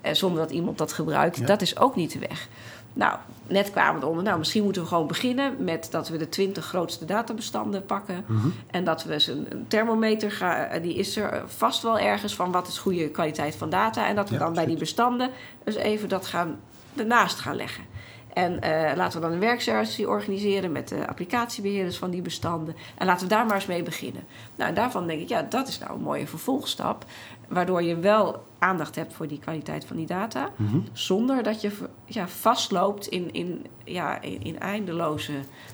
uh, 0.06 0.12
zonder 0.12 0.42
dat 0.42 0.50
iemand 0.50 0.78
dat 0.78 0.92
gebruikt, 0.92 1.36
ja. 1.36 1.46
dat 1.46 1.62
is 1.62 1.78
ook 1.78 1.96
niet 1.96 2.12
de 2.12 2.18
weg. 2.18 2.48
Nou, 2.92 3.16
net 3.46 3.70
kwamen 3.70 3.94
we 3.94 4.06
eronder. 4.06 4.24
Nou, 4.24 4.38
misschien 4.38 4.62
moeten 4.62 4.82
we 4.82 4.88
gewoon 4.88 5.06
beginnen 5.06 5.64
met 5.64 5.88
dat 5.90 6.08
we 6.08 6.16
de 6.16 6.28
20 6.28 6.64
grootste 6.64 7.04
databestanden 7.04 7.84
pakken. 7.84 8.24
Mhm. 8.26 8.48
En 8.70 8.84
dat 8.84 9.04
we 9.04 9.30
een, 9.30 9.46
een 9.50 9.66
thermometer 9.68 10.30
gaan. 10.30 10.82
Die 10.82 10.94
is 10.94 11.16
er 11.16 11.42
vast 11.46 11.82
wel 11.82 11.98
ergens 11.98 12.34
van 12.34 12.52
wat 12.52 12.68
is 12.68 12.78
goede 12.78 13.08
kwaliteit 13.08 13.54
van 13.54 13.70
data. 13.70 14.06
En 14.06 14.14
dat 14.14 14.28
we 14.28 14.34
Ja, 14.34 14.40
dan 14.40 14.54
bij 14.54 14.66
die 14.66 14.78
bestanden 14.78 15.30
dus 15.64 15.74
even 15.74 16.08
dat 16.08 16.26
gaan 16.26 16.58
ernaast 16.96 17.38
gaan 17.38 17.56
leggen. 17.56 17.84
En 18.32 18.60
eh, 18.60 18.96
laten 18.96 19.20
we 19.20 19.26
dan 19.26 19.34
een 19.34 19.40
werksessie 19.40 20.08
organiseren 20.08 20.72
met 20.72 20.88
de 20.88 21.06
applicatiebeheerders 21.08 21.96
van 21.96 22.10
die 22.10 22.22
bestanden. 22.22 22.76
En 22.98 23.06
laten 23.06 23.28
we 23.28 23.34
daar 23.34 23.46
maar 23.46 23.54
eens 23.54 23.66
mee 23.66 23.82
beginnen. 23.82 24.22
Nou, 24.54 24.68
en 24.68 24.74
daarvan 24.74 25.06
denk 25.06 25.20
ik, 25.20 25.28
ja, 25.28 25.42
dat 25.42 25.68
is 25.68 25.78
nou 25.78 25.92
een 25.92 26.00
mooie 26.00 26.26
vervolgstap. 26.26 27.04
Waardoor 27.50 27.82
je 27.82 27.96
wel 27.96 28.42
aandacht 28.60 28.94
hebt 28.94 29.12
voor 29.12 29.26
die 29.26 29.38
kwaliteit 29.38 29.84
van 29.84 29.96
die 29.96 30.06
data. 30.06 30.50
Mhm. 30.56 30.78
Zonder 30.92 31.42
dat 31.42 31.60
je 31.60 31.70
ja, 32.04 32.28
vastloopt 32.28 33.06
in, 33.06 33.32
in, 33.32 33.66
ja, 33.84 34.20
in, 34.20 34.42
in 34.42 34.60
eindeloze 34.60 35.32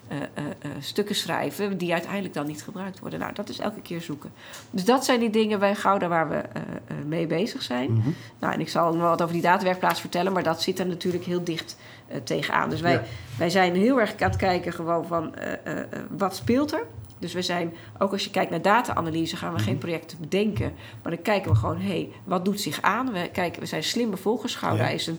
eh, 0.08 0.17
eh, 0.17 0.25
eh, 0.34 0.70
stukken 0.81 1.14
schrijven. 1.14 1.78
die 1.78 1.93
uiteindelijk 1.93 2.34
dan 2.34 2.46
niet 2.46 2.62
gebruikt 2.62 2.99
worden. 2.99 3.19
Nou, 3.19 3.32
dat 3.32 3.49
is 3.49 3.58
elke 3.58 3.81
keer 3.81 4.00
zoeken. 4.00 4.32
Dus 4.70 4.84
dat 4.84 5.05
zijn 5.05 5.20
die 5.20 5.31
dingen 5.31 5.58
bij 5.58 5.75
Gouda 5.75 6.08
waar 6.08 6.28
we 6.28 6.43
mee 7.06 7.26
bezig 7.26 7.62
zijn. 7.62 7.93
Mhm. 7.93 8.08
Nou, 8.38 8.52
en 8.52 8.61
ik 8.61 8.69
zal 8.69 8.93
nog 8.93 9.08
wat 9.08 9.23
over 9.23 9.34
die 9.34 9.43
datawerkplaats 9.43 10.00
vertellen, 10.00 10.32
maar 10.32 10.43
dat 10.43 10.62
zit 10.62 10.78
er 10.78 10.87
natuurlijk 10.87 11.25
heel 11.25 11.44
dicht 11.44 11.76
tegenaan. 12.25 12.70
Dus 12.70 12.81
wij, 12.81 12.93
Ja. 12.93 13.02
wij 13.38 13.50
zijn 13.50 13.75
heel 13.75 14.00
erg 14.00 14.20
aan 14.20 14.28
het 14.28 14.37
kijken 14.38 14.73
gewoon 14.73 15.06
van 15.06 15.34
wat 16.11 16.37
speelt 16.37 16.73
er. 16.73 16.87
Dus 17.19 17.33
we 17.33 17.43
zijn, 17.43 17.73
ook 17.99 18.13
als 18.13 18.25
je 18.25 18.31
kijkt 18.31 18.51
naar 18.51 18.63
data-analyse, 18.63 19.37
gaan 19.37 19.53
we 19.55 19.59
geen 19.59 19.79
projecten 19.79 20.19
bedenken. 20.21 20.73
Maar 21.03 21.13
dan 21.13 21.23
kijken 21.23 21.51
we 21.53 21.57
gewoon, 21.59 21.79
hé, 21.81 21.87
hey, 21.89 22.09
wat 22.25 22.45
doet 22.45 22.61
zich 22.61 22.83
aan? 22.83 23.13
We, 23.13 23.29
kijken, 23.33 23.61
we 23.61 23.67
zijn 23.67 23.83
slimme 23.85 24.17
volgers. 24.17 24.55
Gouda 24.55 24.83
Ja. 24.83 24.89
is 24.95 25.07
een, 25.07 25.19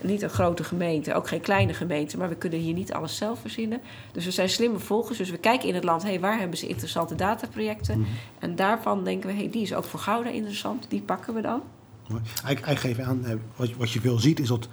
niet 0.00 0.22
een 0.22 0.30
grote 0.30 0.64
gemeente, 0.64 1.14
ook 1.14 1.28
geen 1.28 1.40
kleine 1.40 1.74
gemeente, 1.74 2.16
maar 2.16 2.28
we 2.28 2.34
kunnen 2.34 2.58
hier 2.58 2.74
niet 2.74 2.92
alles 2.92 3.16
zelf 3.16 3.40
verzinnen. 3.40 3.80
Dus 4.12 4.24
we 4.24 4.30
zijn 4.30 4.48
slimme 4.48 4.78
volgers. 4.78 5.18
Dus 5.18 5.30
we 5.30 5.36
kijken 5.38 5.68
in 5.68 5.74
het 5.74 5.84
land, 5.84 6.02
hé, 6.02 6.08
hey, 6.08 6.20
waar 6.20 6.38
hebben 6.38 6.58
ze 6.58 6.66
interessante 6.66 7.14
dataprojecten? 7.14 7.98
Mhm. 8.00 8.08
En 8.38 8.56
daarvan 8.56 9.04
denken 9.04 9.28
we, 9.28 9.34
hé, 9.34 9.40
hey, 9.42 9.50
die 9.50 9.62
is 9.62 9.74
ook 9.74 9.84
voor 9.84 10.00
Gouda 10.00 10.30
interessant. 10.30 10.86
Die 10.88 11.00
pakken 11.00 11.34
we 11.34 11.40
dan. 11.40 11.62
Mooi. 12.08 12.22
Geef 12.76 12.96
je 12.96 13.02
aan, 13.04 13.24
eh, 13.24 13.34
wat, 13.56 13.68
je- 13.68 13.76
wat 13.76 13.90
je 13.90 14.00
veel 14.00 14.18
ziet 14.18 14.40
is 14.40 14.48
dat 14.48 14.68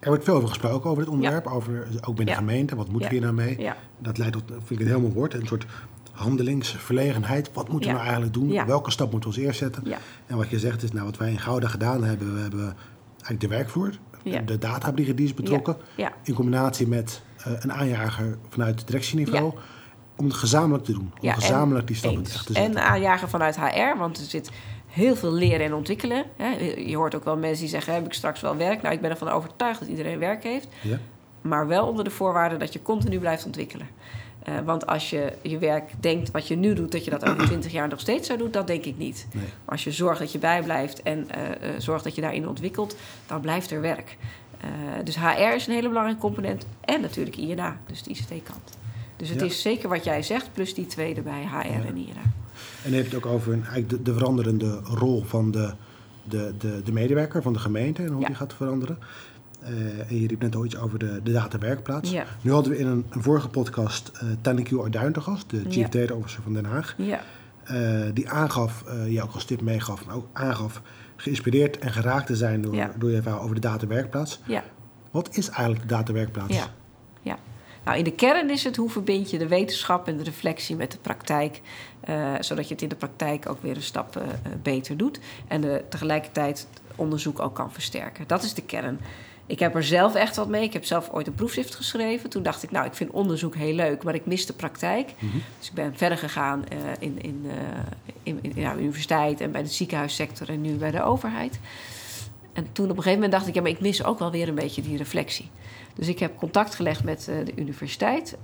er 0.00 0.08
wordt 0.10 0.24
veel 0.24 0.34
over 0.34 0.48
gesproken 0.48 0.90
over 0.90 1.02
dit 1.04 1.12
onderwerp, 1.12 1.46
over, 1.46 1.86
ook 2.00 2.16
binnen 2.16 2.34
Ja. 2.34 2.40
de 2.40 2.46
gemeente. 2.46 2.76
Wat 2.76 2.88
moeten 2.88 3.08
we 3.08 3.14
hier 3.14 3.24
nou 3.24 3.34
mee? 3.34 3.70
Dat 3.98 4.18
leidt 4.18 4.32
tot, 4.32 4.42
vind 4.48 4.70
ik 4.70 4.80
een 4.80 4.86
heel 4.86 5.00
mooi 5.00 5.12
woord, 5.12 5.34
een 5.34 5.46
soort 5.46 5.66
handelingsverlegenheid. 6.14 7.50
Wat 7.52 7.68
moeten 7.68 7.88
we 7.90 7.94
nou 7.94 8.06
eigenlijk 8.06 8.34
doen? 8.34 8.66
Welke 8.66 8.90
stap 8.90 9.10
moeten 9.12 9.30
we 9.30 9.40
eerst 9.40 9.58
zetten? 9.58 9.84
En 10.26 10.36
wat 10.36 10.48
je 10.50 10.58
zegt 10.58 10.82
is, 10.82 10.92
nou, 10.92 11.04
wat 11.04 11.16
wij 11.16 11.30
in 11.30 11.38
Gouda 11.38 11.68
gedaan 11.68 12.04
hebben, 12.04 12.34
we 12.34 12.40
hebben 12.40 12.76
eigenlijk 13.08 13.40
de 13.40 13.48
werkvloer, 13.48 13.90
de 14.44 14.58
databrigadiers 14.58 15.34
betrokken, 15.34 15.76
Ja. 15.96 16.12
in 16.22 16.34
combinatie 16.34 16.88
met 16.88 17.22
eh, 17.44 17.52
een 17.60 17.72
aanjager 17.72 18.38
vanuit 18.48 18.78
het 18.78 18.86
directieniveau, 18.86 19.52
om 20.16 20.24
het 20.24 20.34
gezamenlijk 20.34 20.84
te 20.84 20.92
doen. 20.92 21.12
Om 21.14 21.18
Ja, 21.20 21.32
gezamenlijk 21.34 21.86
die 21.86 21.96
stappen 21.96 22.20
eens. 22.20 22.34
echt 22.34 22.46
te 22.46 22.52
zetten. 22.52 22.76
En 22.76 22.84
aanjagen 22.84 23.28
vanuit 23.28 23.56
HR, 23.60 23.98
want 23.98 24.18
er 24.18 24.24
zit 24.24 24.50
heel 24.86 25.16
veel 25.16 25.32
leren 25.32 25.66
en 25.66 25.74
ontwikkelen. 25.74 26.24
Je 26.86 26.96
hoort 26.96 27.14
ook 27.14 27.24
wel 27.24 27.36
mensen 27.36 27.60
die 27.60 27.68
zeggen, 27.68 27.94
heb 27.94 28.04
ik 28.06 28.12
straks 28.12 28.40
wel 28.40 28.56
werk? 28.56 28.82
Nou, 28.82 28.94
ik 28.94 29.00
ben 29.00 29.10
ervan 29.10 29.28
overtuigd 29.28 29.80
dat 29.80 29.88
iedereen 29.88 30.18
werk 30.18 30.42
heeft. 30.42 30.68
ja? 30.82 30.98
Maar 31.40 31.66
wel 31.66 31.86
onder 31.86 32.04
de 32.04 32.10
voorwaarde 32.10 32.56
dat 32.56 32.72
je 32.72 32.82
continu 32.82 33.18
blijft 33.18 33.44
ontwikkelen. 33.46 33.86
Eh, 34.44 34.54
want 34.64 34.86
als 34.86 35.10
je 35.10 35.32
je 35.42 35.58
werk 35.58 35.90
denkt 36.00 36.30
wat 36.30 36.48
je 36.48 36.56
nu 36.56 36.74
doet, 36.74 36.92
dat 36.92 37.04
je 37.04 37.10
dat 37.10 37.24
over 37.28 37.46
20 37.46 37.72
jaar 37.72 37.88
nog 37.88 38.00
steeds 38.00 38.26
zou 38.26 38.38
doen, 38.38 38.50
dat 38.50 38.66
denk 38.66 38.84
ik 38.84 38.98
niet. 38.98 39.26
Nee. 39.32 39.42
Maar 39.44 39.50
als 39.74 39.84
je 39.84 39.90
zorgt 39.92 40.18
dat 40.20 40.32
je 40.32 40.38
bijblijft 40.38 41.02
en 41.02 41.30
eh, 41.30 41.70
zorgt 41.78 42.04
dat 42.04 42.14
je 42.14 42.20
daarin 42.20 42.48
ontwikkelt, 42.48 42.96
dan 43.26 43.40
blijft 43.40 43.70
er 43.70 43.80
werk. 43.80 44.16
Dus 45.04 45.16
HR 45.18 45.54
is 45.54 45.66
een 45.66 45.72
hele 45.74 45.88
belangrijke 45.88 46.20
component. 46.20 46.66
En 46.80 47.00
natuurlijk 47.00 47.36
INA, 47.36 47.76
dus 47.86 48.02
de 48.02 48.10
ICT-kant. 48.10 48.78
Dus 49.16 49.28
het 49.28 49.40
Ja. 49.40 49.46
is 49.46 49.62
zeker 49.62 49.88
wat 49.88 50.04
jij 50.04 50.22
zegt, 50.22 50.52
plus 50.52 50.74
die 50.74 50.86
tweede 50.86 51.20
bij 51.22 51.44
HR 51.50 51.86
en 51.86 51.96
INA. 51.96 52.20
En 52.84 52.90
je 52.90 52.96
hebt 52.96 53.12
het 53.12 53.14
ook 53.24 53.26
over 53.32 53.52
een, 53.52 53.58
eigenlijk 53.62 53.88
de, 53.88 54.02
de 54.02 54.12
veranderende 54.12 54.80
rol 54.84 55.22
van 55.26 55.50
de, 55.50 55.72
de, 56.24 56.52
de, 56.58 56.80
de 56.84 56.92
medewerker 56.92 57.42
van 57.42 57.52
de 57.52 57.58
gemeente 57.58 58.02
en 58.02 58.08
hoe 58.08 58.20
Ja. 58.20 58.26
die 58.26 58.36
gaat 58.36 58.54
veranderen. 58.54 58.98
Eh, 59.64 60.10
en 60.10 60.20
je 60.20 60.26
riep 60.26 60.40
net 60.42 60.54
al 60.56 60.64
iets 60.64 60.76
over 60.76 60.98
de, 60.98 61.20
de 61.22 61.32
datawerkplaats. 61.32 62.10
Ja. 62.10 62.24
Nu 62.40 62.52
hadden 62.52 62.72
we 62.72 62.78
in 62.78 62.86
een, 62.86 63.06
een 63.10 63.22
vorige 63.22 63.48
podcast 63.48 64.10
uh, 64.14 64.30
Tannique 64.40 64.78
Arduin 64.82 65.12
te 65.12 65.20
gast, 65.20 65.50
de 65.50 65.60
Chief 65.68 65.74
Ja. 65.92 66.00
Data 66.00 66.14
Officer 66.14 66.42
van 66.42 66.52
Den 66.54 66.64
Haag. 66.64 66.94
Ja, 66.98 67.20
Eh, 67.64 68.00
die 68.14 68.28
aangaf, 68.30 68.82
eh 68.86 69.12
je 69.12 69.22
ook 69.22 69.32
als 69.32 69.44
tip 69.44 69.60
meegaf, 69.60 70.06
maar 70.06 70.14
ook 70.14 70.26
aangaf 70.32 70.82
geïnspireerd 71.16 71.78
en 71.78 71.92
geraakt 71.92 72.26
te 72.26 72.36
zijn 72.36 72.62
door, 72.62 72.90
door 72.98 73.10
je 73.10 73.22
verhaal 73.22 73.40
over 73.40 73.54
de 73.54 73.60
datawerkplaats. 73.60 74.40
ja. 74.46 74.64
Wat 75.10 75.36
is 75.36 75.48
eigenlijk 75.48 75.80
de 75.88 75.94
datawerkplaats? 75.94 76.54
Ja, 76.56 76.66
ja. 77.22 77.38
Nou, 77.84 77.98
in 77.98 78.04
de 78.04 78.12
kern 78.12 78.50
is 78.50 78.64
het 78.64 78.76
hoe 78.76 78.90
verbind 78.90 79.30
je 79.30 79.38
de 79.38 79.48
wetenschap 79.48 80.08
en 80.08 80.16
de 80.16 80.22
reflectie 80.22 80.76
met 80.76 80.92
de 80.92 80.98
praktijk. 80.98 81.60
eh, 82.00 82.32
zodat 82.40 82.68
je 82.68 82.72
het 82.74 82.82
in 82.82 82.88
de 82.88 82.94
praktijk 82.94 83.48
ook 83.48 83.62
weer 83.62 83.76
een 83.76 83.82
stap 83.82 84.16
eh, 84.16 84.22
eh, 84.22 84.28
beter 84.62 84.96
doet. 84.96 85.20
En 85.48 85.60
de, 85.60 85.84
tegelijkertijd 85.88 86.66
onderzoek 86.96 87.40
ook 87.40 87.54
kan 87.54 87.72
versterken. 87.72 88.24
Dat 88.26 88.42
is 88.42 88.54
de 88.54 88.62
kern. 88.62 88.98
Ik 89.46 89.58
heb 89.58 89.74
er 89.74 89.84
zelf 89.84 90.14
echt 90.14 90.36
wat 90.36 90.48
mee. 90.48 90.62
Ik 90.62 90.72
heb 90.72 90.84
zelf 90.84 91.10
ooit 91.10 91.26
een 91.26 91.34
proefschrift 91.34 91.74
geschreven. 91.74 92.30
Toen 92.30 92.42
dacht 92.42 92.62
ik, 92.62 92.70
nou, 92.70 92.86
ik 92.86 92.94
vind 92.94 93.10
onderzoek 93.10 93.54
heel 93.54 93.74
leuk, 93.74 94.02
maar 94.02 94.14
ik 94.14 94.26
mis 94.26 94.46
de 94.46 94.52
praktijk. 94.52 95.12
Mhm. 95.18 95.36
Dus 95.58 95.68
ik 95.68 95.74
ben 95.74 95.96
verder 95.96 96.18
gegaan 96.18 96.68
eh, 96.68 96.78
in, 96.98 97.22
in, 97.22 97.44
eh, 97.48 97.56
in, 98.22 98.38
in 98.42 98.52
ja, 98.54 98.76
universiteit 98.76 99.40
en 99.40 99.52
bij 99.52 99.62
de 99.62 99.68
ziekenhuissector 99.68 100.48
en 100.48 100.60
nu 100.60 100.74
bij 100.74 100.90
de 100.90 101.02
overheid. 101.02 101.58
En 102.52 102.66
toen 102.72 102.84
op 102.84 102.90
een 102.90 103.02
gegeven 103.02 103.14
moment 103.14 103.32
dacht 103.32 103.46
ik, 103.46 103.54
ja, 103.54 103.60
maar 103.60 103.70
ik 103.70 103.80
mis 103.80 104.04
ook 104.04 104.18
wel 104.18 104.30
weer 104.30 104.48
een 104.48 104.54
beetje 104.54 104.82
die 104.82 104.96
reflectie. 104.96 105.50
Dus 105.94 106.08
ik 106.08 106.18
heb 106.18 106.36
contact 106.36 106.74
gelegd 106.74 107.04
met 107.04 107.28
eh, 107.28 107.36
de 107.44 107.52
universiteit, 107.56 108.36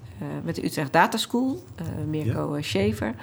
met 0.42 0.54
de 0.54 0.64
Utrecht 0.64 0.92
Data 0.92 1.16
School, 1.16 1.62
Mirko 2.06 2.56
ja. 2.56 2.62
Schever. 2.62 3.14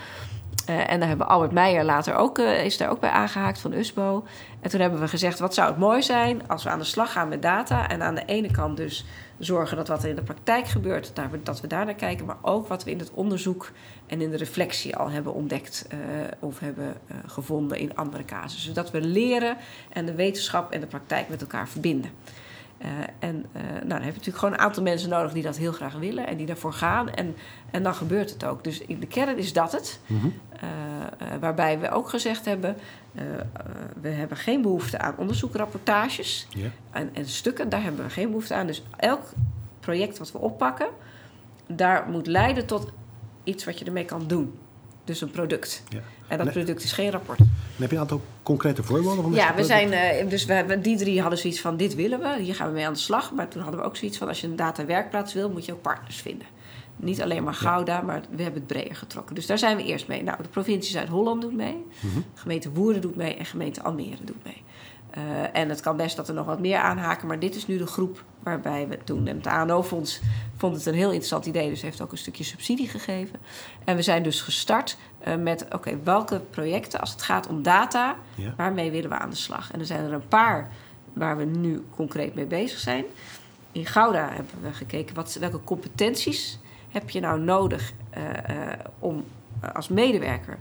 Uh, 0.69 0.91
en 0.91 0.99
daar 0.99 1.07
hebben 1.07 1.27
Albert 1.27 1.51
Meijer 1.51 1.83
later 1.83 2.15
ook, 2.15 2.37
uh, 2.37 2.65
is 2.65 2.77
daar 2.77 2.89
ook 2.89 2.99
bij 2.99 3.09
aangehaakt 3.09 3.59
van 3.59 3.73
USBO. 3.73 4.25
En 4.61 4.69
toen 4.69 4.79
hebben 4.79 4.99
we 4.99 5.07
gezegd, 5.07 5.39
wat 5.39 5.53
zou 5.53 5.69
het 5.69 5.77
mooi 5.77 6.03
zijn 6.03 6.47
als 6.47 6.63
we 6.63 6.69
aan 6.69 6.79
de 6.79 6.85
slag 6.85 7.11
gaan 7.11 7.27
met 7.27 7.41
data... 7.41 7.89
en 7.89 8.01
aan 8.01 8.15
de 8.15 8.25
ene 8.25 8.51
kant 8.51 8.77
dus 8.77 9.05
zorgen 9.39 9.77
dat 9.77 9.87
wat 9.87 10.03
er 10.03 10.09
in 10.09 10.15
de 10.15 10.21
praktijk 10.21 10.67
gebeurt... 10.67 11.11
dat 11.43 11.61
we 11.61 11.67
daar 11.67 11.85
naar 11.85 11.93
kijken, 11.93 12.25
maar 12.25 12.37
ook 12.41 12.67
wat 12.67 12.83
we 12.83 12.91
in 12.91 12.99
het 12.99 13.11
onderzoek... 13.11 13.71
en 14.07 14.21
in 14.21 14.31
de 14.31 14.37
reflectie 14.37 14.95
al 14.95 15.09
hebben 15.09 15.33
ontdekt 15.33 15.87
uh, 15.93 15.99
of 16.39 16.59
hebben 16.59 16.93
gevonden 17.25 17.77
in 17.77 17.95
andere 17.95 18.25
casussen. 18.25 18.73
Dus 18.73 18.83
dat 18.83 18.91
we 18.91 19.01
leren 19.01 19.57
en 19.89 20.05
de 20.05 20.15
wetenschap 20.15 20.71
en 20.71 20.79
de 20.79 20.87
praktijk 20.87 21.29
met 21.29 21.41
elkaar 21.41 21.67
verbinden. 21.67 22.11
Uh, 22.81 22.87
en 23.19 23.45
uh, 23.55 23.61
nou, 23.63 23.87
dan 23.87 23.91
heb 23.91 24.01
je 24.01 24.11
natuurlijk 24.11 24.37
gewoon 24.37 24.53
een 24.53 24.59
aantal 24.59 24.83
mensen 24.83 25.09
nodig 25.09 25.33
die 25.33 25.43
dat 25.43 25.57
heel 25.57 25.71
graag 25.71 25.93
willen 25.93 26.27
en 26.27 26.37
die 26.37 26.45
daarvoor 26.45 26.73
gaan. 26.73 27.09
En, 27.09 27.35
en 27.71 27.83
dan 27.83 27.95
gebeurt 27.95 28.29
het 28.29 28.45
ook. 28.45 28.63
Dus 28.63 28.79
in 28.79 28.99
de 28.99 29.07
kern 29.07 29.37
is 29.37 29.53
dat 29.53 29.71
het. 29.71 29.99
Mm 30.05 30.19
-hmm. 30.19 30.33
uh, 30.53 31.27
waarbij 31.39 31.79
we 31.79 31.89
ook 31.89 32.09
gezegd 32.09 32.45
hebben: 32.45 32.77
we 34.01 34.09
hebben 34.09 34.37
geen 34.37 34.61
behoefte 34.61 34.99
aan 34.99 35.13
onderzoekrapportages 35.17 36.47
yeah. 36.49 36.69
en, 36.91 37.09
en, 37.13 37.25
stukken. 37.25 37.69
Daar 37.69 37.83
hebben 37.83 38.05
we 38.05 38.11
geen 38.11 38.27
behoefte 38.27 38.53
aan. 38.53 38.67
Dus 38.67 38.83
elk 38.97 39.21
project 39.79 40.17
wat 40.17 40.31
we 40.31 40.37
oppakken, 40.37 40.87
daar 41.67 42.09
moet 42.09 42.27
leiden 42.27 42.65
tot 42.65 42.91
iets 43.43 43.65
wat 43.65 43.79
je 43.79 43.85
ermee 43.85 44.05
kan 44.05 44.27
doen. 44.27 44.59
Dus 45.03 45.21
een 45.21 45.31
product. 45.31 45.83
Ja. 45.89 45.99
En 46.27 46.37
dat 46.37 46.45
nee. 46.45 46.55
product 46.55 46.83
is 46.83 46.91
geen 46.91 47.11
rapport. 47.11 47.39
Heb 47.77 47.89
je 47.89 47.95
een 47.95 48.01
aantal 48.01 48.21
concrete 48.43 48.83
voorbeelden 48.83 49.23
van 49.23 49.33
Ja, 49.33 49.55
we 49.55 49.63
zijn, 49.63 49.91
uh, 50.23 50.29
dus 50.29 50.45
we 50.45 50.79
die 50.81 50.97
drie 50.97 51.21
hadden 51.21 51.39
zoiets 51.39 51.61
van: 51.61 51.77
dit 51.77 51.95
willen 51.95 52.19
we, 52.19 52.41
hier 52.41 52.55
gaan 52.55 52.67
we 52.67 52.73
mee 52.73 52.85
aan 52.85 52.93
de 52.93 52.99
slag. 52.99 53.31
Maar 53.31 53.47
toen 53.47 53.61
hadden 53.61 53.79
we 53.79 53.85
ook 53.85 53.95
zoiets 53.95 54.17
van: 54.17 54.27
als 54.27 54.41
je 54.41 54.47
een 54.47 54.55
data-werkplaats 54.55 55.33
wil, 55.33 55.49
moet 55.49 55.65
je 55.65 55.71
ook 55.71 55.81
partners 55.81 56.21
vinden. 56.21 56.47
Niet 56.95 57.21
alleen 57.21 57.43
maar 57.43 57.53
Gouda, 57.53 57.95
ja. 57.95 58.01
maar 58.01 58.21
we 58.29 58.43
hebben 58.43 58.59
het 58.61 58.67
breder 58.67 58.95
getrokken. 58.95 59.35
Dus 59.35 59.45
daar 59.45 59.57
zijn 59.57 59.77
we 59.77 59.83
eerst 59.83 60.07
mee. 60.07 60.23
Nou, 60.23 60.41
de 60.41 60.49
provincie 60.49 60.91
Zuid-Holland 60.91 61.41
doet 61.41 61.55
mee, 61.55 61.73
mm 61.73 62.11
-hmm. 62.13 62.23
gemeente 62.33 62.71
Woerden 62.71 63.01
doet 63.01 63.15
mee 63.15 63.35
en 63.35 63.45
gemeente 63.45 63.83
Almere 63.83 64.23
doet 64.23 64.43
mee. 64.43 64.63
Uh, 65.17 65.23
en 65.53 65.69
het 65.69 65.81
kan 65.81 65.97
best 65.97 66.15
dat 66.15 66.27
er 66.27 66.33
nog 66.33 66.45
wat 66.45 66.59
meer 66.59 66.77
aanhaken, 66.77 67.27
maar 67.27 67.39
dit 67.39 67.55
is 67.55 67.67
nu 67.67 67.77
de 67.77 67.87
groep 67.87 68.23
waarbij 68.43 68.87
we 68.87 68.95
het 68.95 69.07
doen. 69.07 69.27
En 69.27 69.37
het 69.37 69.47
ANO-fonds 69.47 70.21
vond 70.57 70.75
het 70.75 70.85
een 70.85 70.93
heel 70.93 71.07
interessant 71.07 71.45
idee, 71.45 71.69
dus 71.69 71.81
heeft 71.81 72.01
ook 72.01 72.11
een 72.11 72.17
stukje 72.17 72.43
subsidie 72.43 72.87
gegeven. 72.87 73.39
En 73.83 73.95
we 73.95 74.01
zijn 74.01 74.23
dus 74.23 74.41
gestart 74.41 74.97
uh, 75.27 75.35
met: 75.35 75.65
oké, 75.65 75.75
okay, 75.75 75.99
welke 76.03 76.39
projecten, 76.39 76.99
als 76.99 77.11
het 77.11 77.21
gaat 77.21 77.47
om 77.47 77.63
data, 77.63 78.15
ja. 78.35 78.53
waarmee 78.57 78.91
willen 78.91 79.09
we 79.09 79.17
aan 79.17 79.29
de 79.29 79.35
slag? 79.35 79.71
En 79.71 79.79
er 79.79 79.85
zijn 79.85 80.05
er 80.05 80.13
een 80.13 80.27
paar 80.27 80.69
waar 81.13 81.37
we 81.37 81.43
nu 81.43 81.85
concreet 81.95 82.35
mee 82.35 82.45
bezig 82.45 82.79
zijn. 82.79 83.05
In 83.71 83.85
Gouda 83.85 84.29
hebben 84.29 84.53
we 84.61 84.73
gekeken 84.73 85.15
wat, 85.15 85.33
welke 85.39 85.63
competenties 85.63 86.59
heb 86.89 87.09
je 87.09 87.19
nou 87.19 87.39
nodig 87.39 87.93
uh, 88.17 88.23
om 88.99 89.25
als 89.73 89.87
medewerker 89.87 90.57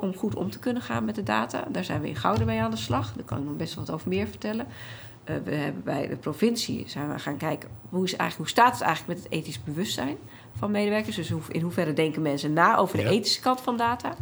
om 0.00 0.14
goed 0.14 0.34
om 0.34 0.50
te 0.50 0.58
kunnen 0.58 0.82
gaan 0.82 1.04
met 1.04 1.14
de 1.14 1.22
data. 1.22 1.64
Daar 1.68 1.84
zijn 1.84 2.00
we 2.00 2.08
in 2.08 2.16
Gouden 2.16 2.46
mee 2.46 2.60
aan 2.60 2.70
de 2.70 2.76
slag. 2.76 3.12
Daar 3.12 3.24
kan 3.24 3.38
ik 3.38 3.44
nog 3.44 3.56
best 3.56 3.74
wel 3.74 3.84
wat 3.84 3.94
over 3.94 4.08
meer 4.08 4.26
vertellen. 4.26 4.66
Uh, 5.30 5.36
we 5.44 5.54
hebben 5.54 5.82
bij 5.84 6.08
de 6.08 6.16
provincie 6.16 6.84
zijn 6.86 7.12
we 7.12 7.18
gaan 7.18 7.36
kijken 7.36 7.68
hoe, 7.88 8.04
is 8.04 8.16
eigenlijk, 8.16 8.50
hoe 8.50 8.62
staat 8.62 8.72
het 8.72 8.82
eigenlijk 8.82 9.18
met 9.18 9.28
het 9.28 9.38
ethisch 9.38 9.62
bewustzijn 9.62 10.16
van 10.58 10.70
medewerkers. 10.70 11.16
Dus 11.16 11.32
in 11.48 11.60
hoeverre 11.60 11.92
denken 11.92 12.22
mensen 12.22 12.52
na 12.52 12.76
over 12.76 12.96
de 12.96 13.02
ja. 13.02 13.10
ethische 13.10 13.40
kant 13.40 13.60
van 13.60 13.76
data. 13.76 14.14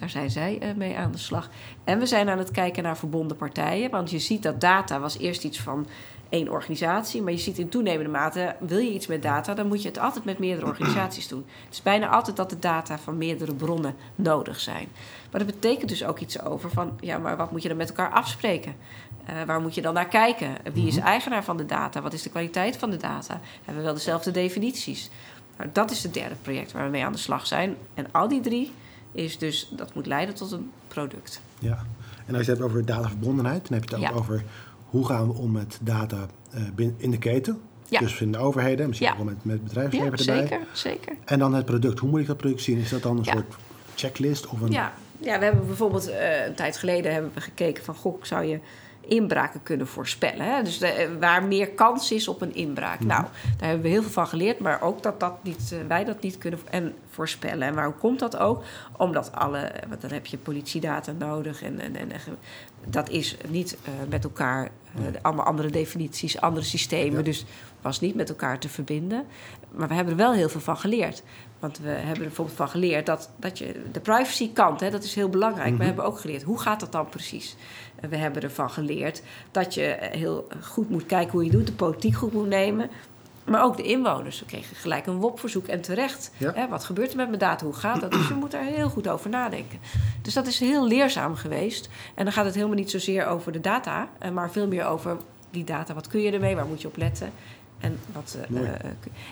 Daar 0.00 0.10
zijn 0.10 0.30
zij 0.30 0.58
uh, 0.62 0.74
mee 0.76 0.96
aan 0.96 1.12
de 1.12 1.18
slag. 1.18 1.50
En 1.84 1.98
we 1.98 2.06
zijn 2.06 2.28
aan 2.28 2.38
het 2.38 2.50
kijken 2.50 2.82
naar 2.82 2.96
verbonden 2.96 3.36
partijen. 3.36 3.90
Want 3.90 4.10
je 4.10 4.18
ziet 4.18 4.42
dat 4.42 4.60
data 4.60 5.00
was 5.00 5.18
eerst 5.18 5.44
iets 5.44 5.60
van 5.60 5.86
één 6.28 6.48
organisatie. 6.48 7.22
Maar 7.22 7.32
je 7.32 7.38
ziet 7.38 7.58
in 7.58 7.68
toenemende 7.68 8.10
mate, 8.10 8.56
wil 8.60 8.78
je 8.78 8.92
iets 8.92 9.06
met 9.06 9.22
data, 9.22 9.54
dan 9.54 9.66
moet 9.66 9.82
je 9.82 9.88
het 9.88 9.98
altijd 9.98 10.24
met 10.24 10.38
meerdere 10.38 10.66
organisaties 10.72 11.28
doen. 11.28 11.44
Het 11.64 11.72
is 11.72 11.82
bijna 11.82 12.08
altijd 12.08 12.36
dat 12.36 12.50
de 12.50 12.58
data 12.58 12.98
van 12.98 13.18
meerdere 13.18 13.54
bronnen 13.54 13.94
nodig 14.14 14.60
zijn. 14.60 14.88
Maar 15.30 15.44
dat 15.44 15.54
betekent 15.54 15.88
dus 15.88 16.04
ook 16.04 16.18
iets 16.18 16.42
over 16.42 16.70
van, 16.70 16.98
ja, 17.00 17.18
maar 17.18 17.36
wat 17.36 17.50
moet 17.50 17.62
je 17.62 17.68
dan 17.68 17.76
met 17.76 17.88
elkaar 17.88 18.10
afspreken? 18.10 18.74
Uh, 19.30 19.42
waar 19.46 19.60
moet 19.60 19.74
je 19.74 19.82
dan 19.82 19.94
naar 19.94 20.08
kijken? 20.08 20.56
Wie 20.72 20.86
is 20.86 20.96
eigenaar 20.96 21.44
van 21.44 21.56
de 21.56 21.66
data? 21.66 22.00
Wat 22.00 22.12
is 22.12 22.22
de 22.22 22.30
kwaliteit 22.30 22.76
van 22.76 22.90
de 22.90 22.96
data? 22.96 23.40
Hebben 23.56 23.76
we 23.76 23.82
wel 23.82 23.94
dezelfde 23.94 24.30
definities? 24.30 25.10
Nou, 25.56 25.70
dat 25.72 25.90
is 25.90 26.02
het 26.02 26.14
derde 26.14 26.34
project 26.34 26.72
waar 26.72 26.84
we 26.84 26.90
mee 26.90 27.04
aan 27.04 27.12
de 27.12 27.18
slag 27.18 27.46
zijn. 27.46 27.76
En 27.94 28.06
al 28.12 28.28
die 28.28 28.40
drie 28.40 28.72
is 29.12 29.38
dus, 29.38 29.68
dat 29.76 29.94
moet 29.94 30.06
leiden 30.06 30.34
tot 30.34 30.52
een 30.52 30.70
product. 30.88 31.40
Ja, 31.58 31.84
en 32.26 32.34
als 32.34 32.44
je 32.44 32.50
het 32.50 32.60
hebt 32.60 32.62
over 32.70 32.84
dataverbondenheid, 32.84 33.68
dan 33.68 33.78
heb 33.78 33.88
je 33.88 33.94
het 33.94 34.04
ook 34.04 34.10
ja. 34.12 34.18
over 34.18 34.44
hoe 34.84 35.06
gaan 35.06 35.26
we 35.26 35.32
om 35.32 35.52
met 35.52 35.78
data 35.82 36.26
uh, 36.78 36.88
in 36.96 37.10
de 37.10 37.18
keten. 37.18 37.60
Ja. 37.88 37.98
Dus 37.98 38.20
in 38.20 38.32
de 38.32 38.38
overheden, 38.38 38.88
misschien 38.88 39.08
ja. 39.08 39.16
ook 39.18 39.24
met, 39.24 39.44
met 39.44 39.64
bedrijfsleven 39.64 40.06
ja, 40.06 40.32
erbij. 40.32 40.46
Zeker, 40.46 40.66
zeker. 40.72 41.14
En 41.24 41.38
dan 41.38 41.54
het 41.54 41.64
product. 41.64 41.98
Hoe 41.98 42.10
moet 42.10 42.20
ik 42.20 42.26
dat 42.26 42.36
product 42.36 42.62
zien? 42.62 42.78
Is 42.78 42.90
dat 42.90 43.02
dan 43.02 43.18
een 43.18 43.24
soort 43.24 43.54
checklist? 43.94 44.46
Of 44.46 44.60
een... 44.60 44.70
ja. 44.70 44.92
ja, 45.18 45.38
we 45.38 45.44
hebben 45.44 45.66
bijvoorbeeld 45.66 46.08
uh, 46.08 46.46
een 46.46 46.54
tijd 46.54 46.76
geleden 46.76 47.12
hebben 47.12 47.30
we 47.34 47.40
gekeken 47.40 47.84
van... 47.84 47.94
Goh, 47.94 48.22
zou 48.22 48.44
je 48.44 48.60
inbraken 49.00 49.62
kunnen 49.62 49.86
voorspellen. 49.86 50.54
Hè? 50.54 50.62
Dus 50.62 50.78
de, 50.78 51.16
waar 51.20 51.44
meer 51.44 51.68
kans 51.68 52.12
is 52.12 52.28
op 52.28 52.40
een 52.40 52.54
inbraak. 52.54 53.00
Mm. 53.00 53.06
Nou, 53.06 53.22
daar 53.56 53.68
hebben 53.68 53.82
we 53.82 53.88
heel 53.88 54.02
veel 54.02 54.10
van 54.10 54.26
geleerd, 54.26 54.58
maar 54.58 54.82
ook 54.82 55.02
dat, 55.02 55.20
dat 55.20 55.44
niet, 55.44 55.70
uh, 55.72 55.78
wij 55.88 56.04
dat 56.04 56.22
niet 56.22 56.38
kunnen 56.38 56.60
en 56.70 56.94
voorspellen. 57.10 57.68
En 57.68 57.74
waarom 57.74 57.98
komt 57.98 58.18
dat 58.18 58.36
ook? 58.36 58.62
Omdat 58.96 59.32
alle, 59.32 59.72
want 59.88 60.00
dan 60.00 60.10
heb 60.10 60.26
je 60.26 60.38
politiedata 60.38 61.12
nodig 61.18 61.62
en, 61.62 61.80
en, 61.80 61.96
en 61.96 62.10
dat 62.84 63.08
is 63.08 63.36
niet 63.48 63.76
uh, 63.82 63.94
met 64.08 64.24
elkaar, 64.24 64.68
uh, 64.98 65.04
allemaal 65.22 65.44
andere 65.44 65.70
definities, 65.70 66.40
andere 66.40 66.66
systemen. 66.66 67.16
Ja. 67.16 67.22
Dus 67.22 67.44
was 67.82 68.00
niet 68.00 68.14
met 68.14 68.28
elkaar 68.28 68.58
te 68.58 68.68
verbinden. 68.68 69.26
Maar 69.70 69.88
we 69.88 69.94
hebben 69.94 70.12
er 70.12 70.20
wel 70.20 70.32
heel 70.32 70.48
veel 70.48 70.60
van 70.60 70.76
geleerd. 70.76 71.22
Want 71.58 71.78
we 71.78 71.88
hebben 71.88 72.16
er 72.16 72.22
bijvoorbeeld 72.22 72.56
van 72.56 72.68
geleerd 72.68 73.06
dat, 73.06 73.30
dat 73.36 73.58
je 73.58 73.82
de 73.92 74.00
privacy 74.00 74.52
kant, 74.52 74.80
hè, 74.80 74.90
dat 74.90 75.04
is 75.04 75.14
heel 75.14 75.28
belangrijk. 75.28 75.64
Mm 75.64 75.70
-hmm. 75.70 75.78
We 75.78 75.84
hebben 75.84 76.04
ook 76.04 76.18
geleerd, 76.18 76.42
hoe 76.42 76.60
gaat 76.60 76.80
dat 76.80 76.92
dan 76.92 77.08
precies? 77.08 77.56
We 78.08 78.16
hebben 78.16 78.42
ervan 78.42 78.70
geleerd 78.70 79.22
dat 79.50 79.74
je 79.74 79.96
heel 80.00 80.46
goed 80.62 80.90
moet 80.90 81.06
kijken 81.06 81.32
hoe 81.32 81.44
je 81.44 81.50
doet, 81.50 81.66
de 81.66 81.72
politiek 81.72 82.14
goed 82.14 82.32
moet 82.32 82.48
nemen. 82.48 82.90
Maar 83.44 83.64
ook 83.64 83.76
de 83.76 83.82
inwoners. 83.82 84.40
We 84.40 84.46
kregen 84.46 84.76
gelijk 84.76 85.06
een 85.06 85.16
WOP-verzoek 85.16 85.66
en 85.66 85.80
terecht. 85.80 86.32
Ja. 86.36 86.52
Hè, 86.54 86.68
wat 86.68 86.84
gebeurt 86.84 87.10
er 87.10 87.16
met 87.16 87.26
mijn 87.26 87.38
data? 87.38 87.64
Hoe 87.64 87.74
gaat 87.74 88.00
dat? 88.00 88.12
Dus 88.12 88.28
je 88.28 88.34
moet 88.34 88.50
daar 88.50 88.64
heel 88.64 88.88
goed 88.88 89.08
over 89.08 89.30
nadenken. 89.30 89.78
Dus 90.22 90.34
dat 90.34 90.46
is 90.46 90.58
heel 90.58 90.86
leerzaam 90.86 91.34
geweest. 91.34 91.88
En 92.14 92.24
dan 92.24 92.32
gaat 92.32 92.44
het 92.44 92.54
helemaal 92.54 92.76
niet 92.76 92.90
zozeer 92.90 93.26
over 93.26 93.52
de 93.52 93.60
data, 93.60 94.08
maar 94.32 94.50
veel 94.50 94.66
meer 94.66 94.86
over 94.86 95.16
die 95.50 95.64
data. 95.64 95.94
Wat 95.94 96.06
kun 96.06 96.20
je 96.20 96.32
ermee? 96.32 96.54
Waar 96.54 96.66
moet 96.66 96.80
je 96.80 96.88
op 96.88 96.96
letten? 96.96 97.32
En 97.80 97.98
wat, 98.12 98.36
uh, 98.50 98.70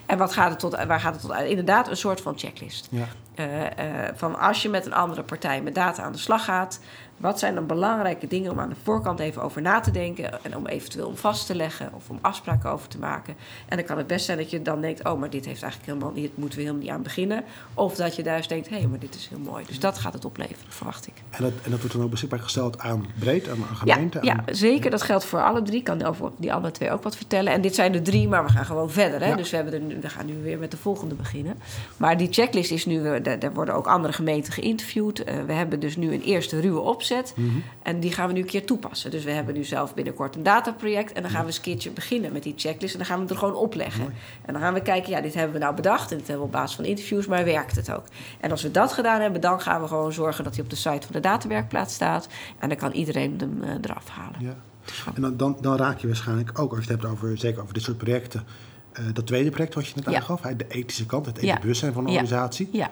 en 0.06 0.18
wat 0.18 0.32
gaat 0.32 0.50
het 0.50 0.58
tot, 0.58 0.84
waar 0.84 1.00
gaat 1.00 1.12
het 1.12 1.22
tot 1.22 1.32
uit? 1.32 1.48
Inderdaad, 1.48 1.88
een 1.88 1.96
soort 1.96 2.20
van 2.20 2.38
checklist. 2.38 2.88
Ja. 2.90 3.08
Uh, 3.40 3.62
uh, 3.62 3.68
van 4.14 4.38
als 4.38 4.62
je 4.62 4.68
met 4.68 4.86
een 4.86 4.94
andere 4.94 5.22
partij 5.22 5.62
met 5.62 5.74
data 5.74 6.02
aan 6.02 6.12
de 6.12 6.18
slag 6.18 6.44
gaat, 6.44 6.80
wat 7.18 7.38
zijn 7.38 7.54
dan 7.54 7.66
belangrijke 7.66 8.26
dingen 8.26 8.50
om 8.50 8.60
aan 8.60 8.68
de 8.68 8.74
voorkant 8.82 9.18
even 9.18 9.42
over 9.42 9.62
na 9.62 9.80
te 9.80 9.90
denken 9.90 10.44
en 10.44 10.56
om 10.56 10.66
eventueel 10.66 11.06
om 11.06 11.16
vast 11.16 11.46
te 11.46 11.54
leggen 11.54 11.90
of 11.94 12.10
om 12.10 12.18
afspraken 12.20 12.70
over 12.70 12.88
te 12.88 12.98
maken? 12.98 13.34
En 13.68 13.76
dan 13.76 13.86
kan 13.86 13.96
het 13.98 14.06
best 14.06 14.24
zijn 14.24 14.38
dat 14.38 14.50
je 14.50 14.62
dan 14.62 14.80
denkt: 14.80 15.04
oh, 15.04 15.18
maar 15.18 15.30
dit 15.30 15.44
heeft 15.44 15.62
eigenlijk 15.62 15.92
helemaal 15.92 16.14
niet, 16.14 16.36
moeten 16.36 16.58
we 16.58 16.64
helemaal 16.64 16.84
niet 16.84 16.92
aan 16.92 17.02
beginnen. 17.02 17.44
Of 17.74 17.94
dat 17.94 18.16
je 18.16 18.22
juist 18.22 18.48
denkt: 18.48 18.68
hé, 18.68 18.76
hey, 18.76 18.86
maar 18.86 18.98
dit 18.98 19.14
is 19.14 19.26
heel 19.26 19.38
mooi. 19.38 19.64
Dus 19.66 19.80
dat 19.80 19.98
gaat 19.98 20.12
het 20.12 20.24
opleveren, 20.24 20.72
verwacht 20.72 21.06
ik. 21.06 21.12
En 21.30 21.42
dat, 21.42 21.52
en 21.62 21.70
dat 21.70 21.80
wordt 21.80 21.94
dan 21.94 22.04
ook 22.04 22.10
beschikbaar 22.10 22.38
gesteld 22.38 22.78
aan 22.78 23.06
breed, 23.18 23.48
aan, 23.48 23.64
gemeenten? 23.76 24.24
Ja, 24.24 24.42
ja, 24.46 24.54
zeker. 24.54 24.90
Dat 24.90 25.02
geldt 25.02 25.24
voor 25.24 25.42
alle 25.42 25.62
drie. 25.62 25.78
Ik 25.78 25.84
kan 25.84 26.04
over 26.04 26.30
die 26.36 26.52
andere 26.52 26.72
twee 26.72 26.90
ook 26.90 27.02
wat 27.02 27.16
vertellen. 27.16 27.52
En 27.52 27.60
dit 27.60 27.74
zijn 27.74 27.92
de 27.92 28.02
drie, 28.02 28.28
maar 28.28 28.44
we 28.44 28.50
gaan 28.50 28.64
gewoon 28.64 28.90
verder. 28.90 29.20
Hè? 29.20 29.28
Ja. 29.28 29.36
Dus 29.36 29.50
we, 29.50 29.56
hebben 29.56 29.74
er, 29.74 30.00
we 30.00 30.08
gaan 30.08 30.26
nu 30.26 30.42
weer 30.42 30.58
met 30.58 30.70
de 30.70 30.76
volgende 30.76 31.14
beginnen. 31.14 31.58
Maar 31.96 32.16
die 32.16 32.28
checklist 32.32 32.70
is 32.70 32.86
nu, 32.86 33.20
daar 33.38 33.52
worden 33.52 33.74
ook 33.74 33.86
andere 33.86 34.12
gemeenten 34.12 34.52
geïnterviewd. 34.52 35.20
Uh, 35.20 35.44
we 35.46 35.52
hebben 35.52 35.80
dus 35.80 35.96
nu 35.96 36.12
een 36.12 36.22
eerste 36.22 36.60
ruwe 36.60 36.80
opzet. 36.80 37.32
Mm 37.36 37.48
-hmm. 37.48 37.62
En 37.82 38.00
die 38.00 38.12
gaan 38.12 38.26
we 38.26 38.32
nu 38.32 38.40
een 38.40 38.46
keer 38.46 38.66
toepassen. 38.66 39.10
Dus 39.10 39.24
we 39.24 39.30
hebben 39.30 39.54
nu 39.54 39.64
zelf 39.64 39.94
binnenkort 39.94 40.36
een 40.36 40.42
dataproject. 40.42 41.12
En 41.12 41.22
dan 41.22 41.30
gaan 41.30 41.40
we 41.40 41.46
eens 41.46 41.56
een 41.56 41.62
keertje 41.62 41.90
beginnen 41.90 42.32
met 42.32 42.42
die 42.42 42.54
checklist. 42.56 42.92
En 42.92 42.98
dan 42.98 43.08
gaan 43.08 43.16
we 43.16 43.22
het 43.22 43.30
er 43.30 43.38
gewoon 43.38 43.54
opleggen. 43.54 44.02
Mooi. 44.02 44.14
En 44.44 44.52
dan 44.52 44.62
gaan 44.62 44.74
we 44.74 44.82
kijken, 44.82 45.10
ja, 45.10 45.20
dit 45.20 45.34
hebben 45.34 45.52
we 45.52 45.58
nou 45.58 45.74
bedacht. 45.74 46.10
En 46.10 46.18
dit 46.18 46.26
hebben 46.26 46.46
we 46.46 46.52
op 46.52 46.58
basis 46.60 46.76
van 46.76 46.84
interviews, 46.84 47.26
maar 47.26 47.44
werkt 47.44 47.76
het 47.76 47.92
ook? 47.92 48.04
En 48.40 48.50
als 48.50 48.62
we 48.62 48.70
dat 48.70 48.92
gedaan 48.92 49.20
hebben, 49.20 49.40
dan 49.40 49.60
gaan 49.60 49.80
we 49.80 49.88
gewoon 49.88 50.12
zorgen 50.12 50.44
dat 50.44 50.54
hij 50.54 50.64
op 50.64 50.70
de 50.70 50.76
site 50.76 51.06
van 51.06 51.12
de 51.12 51.20
datawerkplaats 51.20 51.94
staat. 51.94 52.28
En 52.58 52.68
dan 52.68 52.78
kan 52.78 52.92
iedereen 52.92 53.34
hem 53.38 53.58
uh, 53.62 53.70
eraf 53.82 54.08
halen. 54.08 54.40
Ja. 54.40 54.56
En 55.14 55.22
dan, 55.22 55.36
dan, 55.36 55.56
dan 55.60 55.76
raak 55.76 55.98
je 55.98 56.06
waarschijnlijk 56.06 56.58
ook, 56.58 56.70
als 56.70 56.84
je 56.84 56.92
het 56.92 57.02
hebt 57.02 57.12
over, 57.12 57.38
zeker 57.38 57.62
over 57.62 57.74
dit 57.74 57.82
soort 57.82 57.98
projecten, 57.98 58.44
uh, 59.00 59.06
dat 59.12 59.26
tweede 59.26 59.50
project 59.50 59.74
wat 59.74 59.86
je 59.86 59.92
net 59.96 60.04
ja. 60.04 60.16
aangaf, 60.16 60.40
de 60.40 60.66
ethische 60.68 61.06
kant, 61.06 61.26
het 61.26 61.36
ethisch 61.36 61.50
ja. 61.50 61.60
bewustzijn 61.60 61.92
van 61.92 62.04
een 62.04 62.10
organisatie. 62.10 62.68
Ja. 62.72 62.90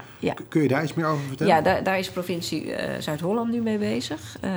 Kun 0.48 0.62
je 0.62 0.68
daar 0.68 0.82
iets 0.82 0.94
meer 0.94 1.06
over 1.06 1.24
vertellen? 1.26 1.54
Ja, 1.54 1.60
daar, 1.60 1.82
daar 1.82 1.98
is 1.98 2.10
provincie 2.10 2.64
uh, 2.64 2.98
Zuid-Holland 2.98 3.50
nu 3.50 3.60
mee 3.60 3.78
bezig. 3.78 4.36
Uh, 4.44 4.50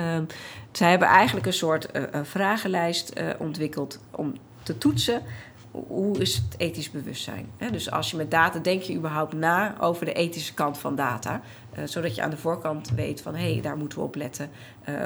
zij 0.72 0.90
hebben 0.90 1.08
eigenlijk 1.08 1.46
een 1.46 1.52
soort 1.52 1.88
vragenlijst 2.22 3.12
ontwikkeld 3.38 3.98
om 4.10 4.34
te 4.62 4.78
toetsen 4.78 5.22
hoe 5.72 6.18
is 6.18 6.36
het 6.36 6.54
ethisch 6.56 6.90
bewustzijn? 6.90 7.46
Dus 7.70 7.90
als 7.90 8.10
je 8.10 8.16
met 8.16 8.30
data 8.30 8.58
denk 8.58 8.82
je 8.82 8.94
überhaupt 8.94 9.32
na 9.32 9.74
over 9.80 10.04
de 10.04 10.12
ethische 10.12 10.54
kant 10.54 10.78
van 10.78 10.94
data. 10.96 11.40
Zodat 11.84 12.14
je 12.14 12.22
aan 12.22 12.30
de 12.30 12.36
voorkant 12.36 12.90
weet 12.90 13.22
van 13.22 13.34
hé, 13.34 13.52
hey, 13.52 13.60
daar 13.62 13.76
moeten 13.76 13.98
we 13.98 14.04
op 14.04 14.14
letten. 14.14 14.50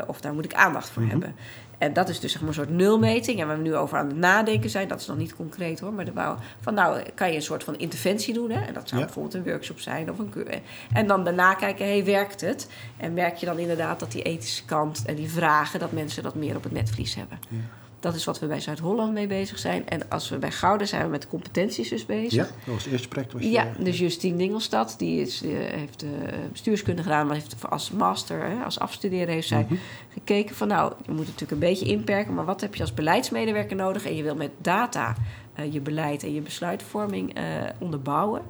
Of 0.06 0.20
daar 0.20 0.34
moet 0.34 0.44
ik 0.44 0.54
aandacht 0.54 0.90
voor 0.90 1.02
mm 1.02 1.10
-hmm. 1.10 1.20
hebben. 1.20 1.38
En 1.78 1.92
dat 1.92 2.08
is 2.08 2.20
dus 2.20 2.32
zeg 2.32 2.40
maar 2.40 2.48
een 2.48 2.54
soort 2.54 2.70
nulmeting. 2.70 3.40
En 3.40 3.46
waar 3.46 3.56
we 3.56 3.62
nu 3.62 3.76
over 3.76 3.98
aan 3.98 4.06
het 4.06 4.16
nadenken 4.16 4.70
zijn, 4.70 4.88
dat 4.88 5.00
is 5.00 5.06
nog 5.06 5.16
niet 5.16 5.36
concreet 5.36 5.80
hoor. 5.80 5.92
Maar 5.92 6.04
de 6.04 6.34
van 6.60 6.74
nou 6.74 7.02
kan 7.14 7.28
je 7.30 7.36
een 7.36 7.42
soort 7.42 7.64
van 7.64 7.78
interventie 7.78 8.34
doen. 8.34 8.50
Hè? 8.50 8.60
En 8.60 8.74
dat 8.74 8.88
zou 8.88 9.00
ja. 9.00 9.06
bijvoorbeeld 9.06 9.34
een 9.34 9.50
workshop 9.52 9.80
zijn 9.80 10.10
of 10.10 10.18
een 10.18 10.30
keur. 10.30 10.60
En 10.92 11.06
dan 11.06 11.24
daarna 11.24 11.54
kijken, 11.54 11.86
hey, 11.86 12.04
werkt 12.04 12.40
het? 12.40 12.68
En 12.96 13.14
merk 13.14 13.36
je 13.36 13.46
dan 13.46 13.58
inderdaad 13.58 14.00
dat 14.00 14.12
die 14.12 14.22
ethische 14.22 14.64
kant 14.64 15.02
en 15.06 15.14
die 15.14 15.30
vragen, 15.30 15.80
dat 15.80 15.92
mensen 15.92 16.22
dat 16.22 16.34
meer 16.34 16.56
op 16.56 16.62
het 16.62 16.72
netvlies 16.72 17.14
hebben. 17.14 17.38
Ja. 17.48 17.58
Dat 18.04 18.14
is 18.14 18.24
wat 18.24 18.38
we 18.38 18.46
bij 18.46 18.60
Zuid-Holland 18.60 19.12
mee 19.12 19.26
bezig 19.26 19.58
zijn. 19.58 19.88
En 19.88 20.10
als 20.10 20.28
we 20.28 20.38
bij 20.38 20.50
Gouden 20.50 20.88
zijn 20.88 21.02
we 21.02 21.08
met 21.08 21.28
competenties 21.28 21.88
dus 21.88 22.06
bezig. 22.06 22.32
Ja, 22.32 22.42
dat 22.64 22.74
was 22.74 22.82
het 22.84 22.92
eerste 22.92 23.08
project. 23.08 23.32
Was 23.32 23.42
je, 23.42 23.50
Ja, 23.50 23.66
dus 23.78 23.98
Justine 23.98 24.36
Dingelstad, 24.36 24.94
die 24.98 25.20
is, 25.20 25.42
eh, 25.42 25.50
heeft 25.50 26.02
uh, 26.02 26.10
bestuurskunde 26.52 27.02
gedaan, 27.02 27.26
maar 27.26 27.34
heeft 27.36 27.70
als 27.70 27.90
master, 27.90 28.42
hè, 28.44 28.64
als 28.64 28.78
afstuderen, 28.78 29.34
heeft 29.34 29.48
zij 29.48 29.62
Mhm. 29.68 29.74
gekeken 30.12 30.56
van 30.56 30.68
nou, 30.68 30.92
je 31.04 31.10
moet 31.10 31.26
het 31.26 31.40
natuurlijk 31.40 31.52
een 31.52 31.68
beetje 31.68 31.86
inperken, 31.86 32.34
maar 32.34 32.44
wat 32.44 32.60
heb 32.60 32.74
je 32.74 32.80
als 32.80 32.94
beleidsmedewerker 32.94 33.76
nodig? 33.76 34.06
En 34.06 34.16
je 34.16 34.22
wil 34.22 34.34
met 34.34 34.50
data 34.58 35.14
eh, 35.54 35.72
je 35.72 35.80
beleid 35.80 36.22
en 36.22 36.34
je 36.34 36.40
besluitvorming 36.40 37.34
eh, 37.34 37.42
onderbouwen. 37.78 38.42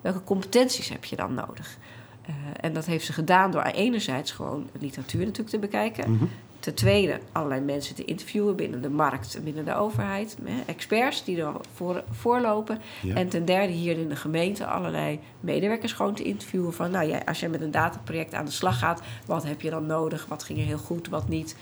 Welke 0.00 0.24
competenties 0.24 0.88
heb 0.88 1.04
je 1.04 1.16
dan 1.16 1.34
nodig? 1.34 1.76
Eh, 2.26 2.34
en 2.60 2.72
dat 2.72 2.86
heeft 2.86 3.04
ze 3.06 3.12
gedaan 3.12 3.50
door 3.50 3.62
enerzijds 3.62 4.30
gewoon 4.30 4.68
literatuur 4.78 5.20
natuurlijk 5.20 5.48
te 5.48 5.58
bekijken. 5.58 6.12
Mhm. 6.12 6.24
Ten 6.60 6.74
tweede, 6.74 7.18
allerlei 7.32 7.60
mensen 7.60 7.94
te 7.94 8.04
interviewen 8.04 8.56
binnen 8.56 8.82
de 8.82 8.90
markt 8.90 9.34
en 9.34 9.44
binnen 9.44 9.64
de 9.64 9.74
overheid. 9.74 10.36
Experts 10.66 11.24
die 11.24 11.42
er 11.42 11.52
voor, 11.74 12.04
voorlopen. 12.10 12.80
Ja. 13.02 13.14
En 13.14 13.28
ten 13.28 13.44
derde, 13.44 13.72
hier 13.72 13.98
in 13.98 14.08
de 14.08 14.16
gemeente 14.16 14.66
allerlei 14.66 15.20
medewerkers 15.40 15.92
gewoon 15.92 16.14
te 16.14 16.22
interviewen. 16.22 16.72
Van, 16.72 16.90
nou 16.90 17.08
ja, 17.08 17.22
als 17.24 17.40
jij 17.40 17.48
met 17.48 17.60
een 17.60 17.70
dataproject 17.70 18.34
aan 18.34 18.44
de 18.44 18.50
slag 18.50 18.78
gaat, 18.78 19.02
wat 19.26 19.44
heb 19.44 19.60
je 19.60 19.70
dan 19.70 19.86
nodig? 19.86 20.26
Wat 20.26 20.42
ging 20.42 20.58
er 20.58 20.64
heel 20.64 20.78
goed, 20.78 21.08
wat 21.08 21.28
niet? 21.28 21.56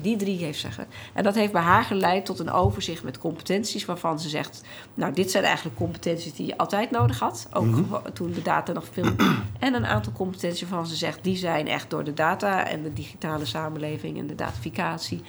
Die 0.00 0.16
drie 0.16 0.38
heeft 0.38 0.60
zeggen. 0.60 0.86
En 1.12 1.22
dat 1.22 1.34
heeft 1.34 1.52
bij 1.52 1.62
haar 1.62 1.84
geleid 1.84 2.24
tot 2.26 2.38
een 2.38 2.50
overzicht 2.50 3.02
met 3.02 3.18
competenties 3.18 3.84
waarvan 3.84 4.20
ze 4.20 4.28
zegt... 4.28 4.62
nou, 4.94 5.12
dit 5.12 5.30
zijn 5.30 5.44
eigenlijk 5.44 5.76
competenties 5.76 6.34
die 6.34 6.46
je 6.46 6.58
altijd 6.58 6.90
nodig 6.90 7.18
had. 7.18 7.48
Ook 7.52 7.64
Mhm. 7.64 8.12
toen 8.12 8.32
de 8.32 8.42
data 8.42 8.72
nog 8.72 8.84
veel... 8.92 9.12
en 9.58 9.74
een 9.74 9.86
aantal 9.86 10.12
competenties 10.12 10.60
waarvan 10.68 10.86
ze 10.86 10.96
zegt... 10.96 11.24
die 11.24 11.36
zijn 11.36 11.68
echt 11.68 11.90
door 11.90 12.04
de 12.04 12.14
data 12.14 12.66
en 12.66 12.82
de 12.82 12.92
digitale 12.92 13.44
samenleving 13.44 14.18
en 14.18 14.26
de 14.26 14.34
datificatie... 14.34 15.22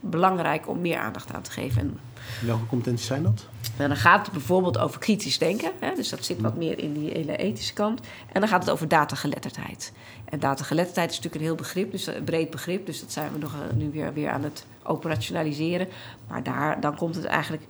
belangrijk 0.00 0.68
om 0.68 0.80
meer 0.80 0.98
aandacht 0.98 1.32
aan 1.34 1.42
te 1.42 1.50
geven. 1.50 1.80
En 1.80 1.98
Welke 2.46 2.66
competenties 2.66 3.06
zijn 3.06 3.22
dat? 3.22 3.46
en 3.76 3.88
dan 3.88 3.96
gaat 3.96 4.24
het 4.24 4.32
bijvoorbeeld 4.34 4.78
over 4.78 5.00
kritisch 5.00 5.38
denken. 5.38 5.70
Hè? 5.80 5.94
Dus 5.94 6.08
dat 6.08 6.24
zit 6.24 6.40
wat 6.40 6.56
meer 6.56 6.78
in 6.78 6.92
die 6.92 7.10
hele 7.10 7.36
ethische 7.36 7.72
kant. 7.72 8.00
En 8.32 8.40
dan 8.40 8.48
gaat 8.48 8.60
het 8.62 8.70
over 8.70 8.88
datageletterdheid. 8.88 9.92
En 10.24 10.40
datageletterdheid 10.40 11.10
is 11.10 11.16
natuurlijk 11.16 11.42
een 11.42 11.48
heel 11.48 11.58
begrip, 11.58 11.90
dus 11.92 12.06
een 12.06 12.24
breed 12.24 12.50
begrip. 12.50 12.86
Dus 12.86 13.00
dat 13.00 13.12
zijn 13.12 13.32
we 13.32 13.38
nog 13.38 13.52
eh, 13.52 13.76
nu 13.76 13.90
weer, 13.90 14.12
weer 14.12 14.30
aan 14.30 14.42
het 14.44 14.66
operationaliseren. 14.82 15.88
Maar 16.28 16.42
daar, 16.42 16.80
dan 16.80 16.96
komt 16.96 17.14
het 17.14 17.24
eigenlijk... 17.24 17.62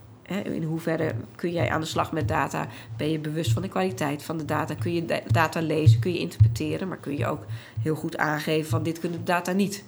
In 0.44 0.62
hoeverre 0.62 1.14
kun 1.34 1.52
jij 1.52 1.70
aan 1.70 1.80
de 1.80 1.86
slag 1.86 2.12
met 2.12 2.28
data? 2.28 2.66
Ben 2.96 3.10
je 3.10 3.18
bewust 3.18 3.52
van 3.52 3.62
de 3.62 3.68
kwaliteit 3.68 4.22
van 4.22 4.36
de 4.36 4.44
data? 4.44 4.74
Kun 4.74 4.94
je 4.94 5.04
da- 5.04 5.20
data 5.26 5.60
lezen? 5.60 6.00
Kun 6.00 6.12
je 6.12 6.18
interpreteren? 6.18 6.88
Maar 6.88 6.96
kun 6.96 7.16
je 7.16 7.26
ook 7.26 7.44
heel 7.82 7.94
goed 7.94 8.16
aangeven 8.16 8.70
van 8.70 8.82
dit 8.82 8.98
kunnen 8.98 9.18
de 9.18 9.24
data 9.24 9.52
niet? 9.52 9.84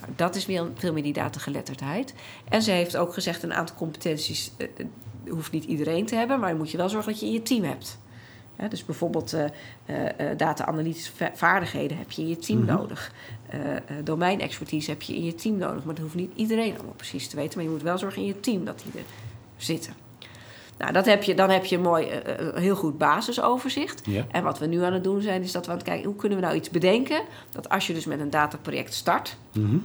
Nou, 0.00 0.08
dat 0.16 0.34
is 0.34 0.46
meer, 0.46 0.66
veel 0.74 0.92
meer 0.92 1.02
die 1.02 1.12
datageletterdheid. 1.12 2.14
En 2.48 2.62
ze 2.62 2.70
heeft 2.70 2.96
ook 2.96 3.14
gezegd 3.14 3.42
een 3.42 3.54
aantal 3.54 3.76
competenties 3.76 4.50
eh, 4.56 4.66
eh, 4.76 4.86
hoeft 5.32 5.52
niet 5.52 5.64
iedereen 5.64 6.06
te 6.06 6.14
hebben, 6.14 6.40
maar 6.40 6.48
dan 6.48 6.58
moet 6.58 6.70
je 6.70 6.76
wel 6.76 6.88
zorgen 6.88 7.10
dat 7.12 7.20
je 7.20 7.26
in 7.26 7.32
je 7.32 7.42
team 7.42 7.62
hebt. 7.64 7.98
Dus 8.68 8.84
bijvoorbeeld 8.84 9.32
eh, 9.32 9.44
data-analytische 10.36 11.12
va- 11.16 11.30
vaardigheden 11.34 11.98
heb 11.98 12.10
je 12.10 12.22
in 12.22 12.28
je 12.28 12.36
team 12.36 12.58
Mhm. 12.58 12.66
nodig. 12.74 13.12
Domeinexpertise 14.04 14.90
heb 14.90 15.02
je 15.02 15.14
in 15.14 15.24
je 15.24 15.34
team 15.34 15.56
nodig. 15.56 15.84
Maar 15.84 15.94
dat 15.94 16.02
hoeft 16.04 16.14
niet 16.16 16.32
iedereen 16.34 16.74
allemaal 16.74 16.94
precies 16.96 17.28
te 17.28 17.36
weten. 17.36 17.54
Maar 17.58 17.64
je 17.66 17.72
moet 17.72 17.82
wel 17.82 17.98
zorgen 17.98 18.22
in 18.22 18.28
je 18.28 18.40
team 18.40 18.64
dat 18.64 18.82
die 18.84 19.00
er 19.00 19.06
zitten. 19.56 19.92
Nou, 20.78 20.92
dat 20.92 21.06
heb 21.06 21.22
je, 21.22 21.34
dan 21.34 21.50
heb 21.50 21.64
je 21.64 21.76
een 21.76 21.82
mooi, 21.82 22.06
eh, 22.06 22.38
eh, 22.38 22.54
een 22.54 22.62
heel 22.62 22.76
goed 22.76 22.98
basisoverzicht. 22.98 24.06
Ja. 24.06 24.24
En 24.30 24.42
wat 24.42 24.58
we 24.58 24.66
nu 24.66 24.82
aan 24.82 24.92
het 24.92 25.04
doen 25.04 25.20
zijn, 25.20 25.42
is 25.42 25.52
dat 25.52 25.64
we 25.64 25.70
aan 25.70 25.76
het 25.76 25.86
kijken... 25.86 26.06
hoe 26.06 26.16
kunnen 26.16 26.38
we 26.38 26.44
nou 26.44 26.56
iets 26.56 26.70
bedenken... 26.70 27.22
dat 27.50 27.68
als 27.68 27.86
je 27.86 27.94
dus 27.94 28.04
met 28.04 28.20
een 28.20 28.30
dataproject 28.30 28.94
start... 28.94 29.36
Mhm. 29.52 29.76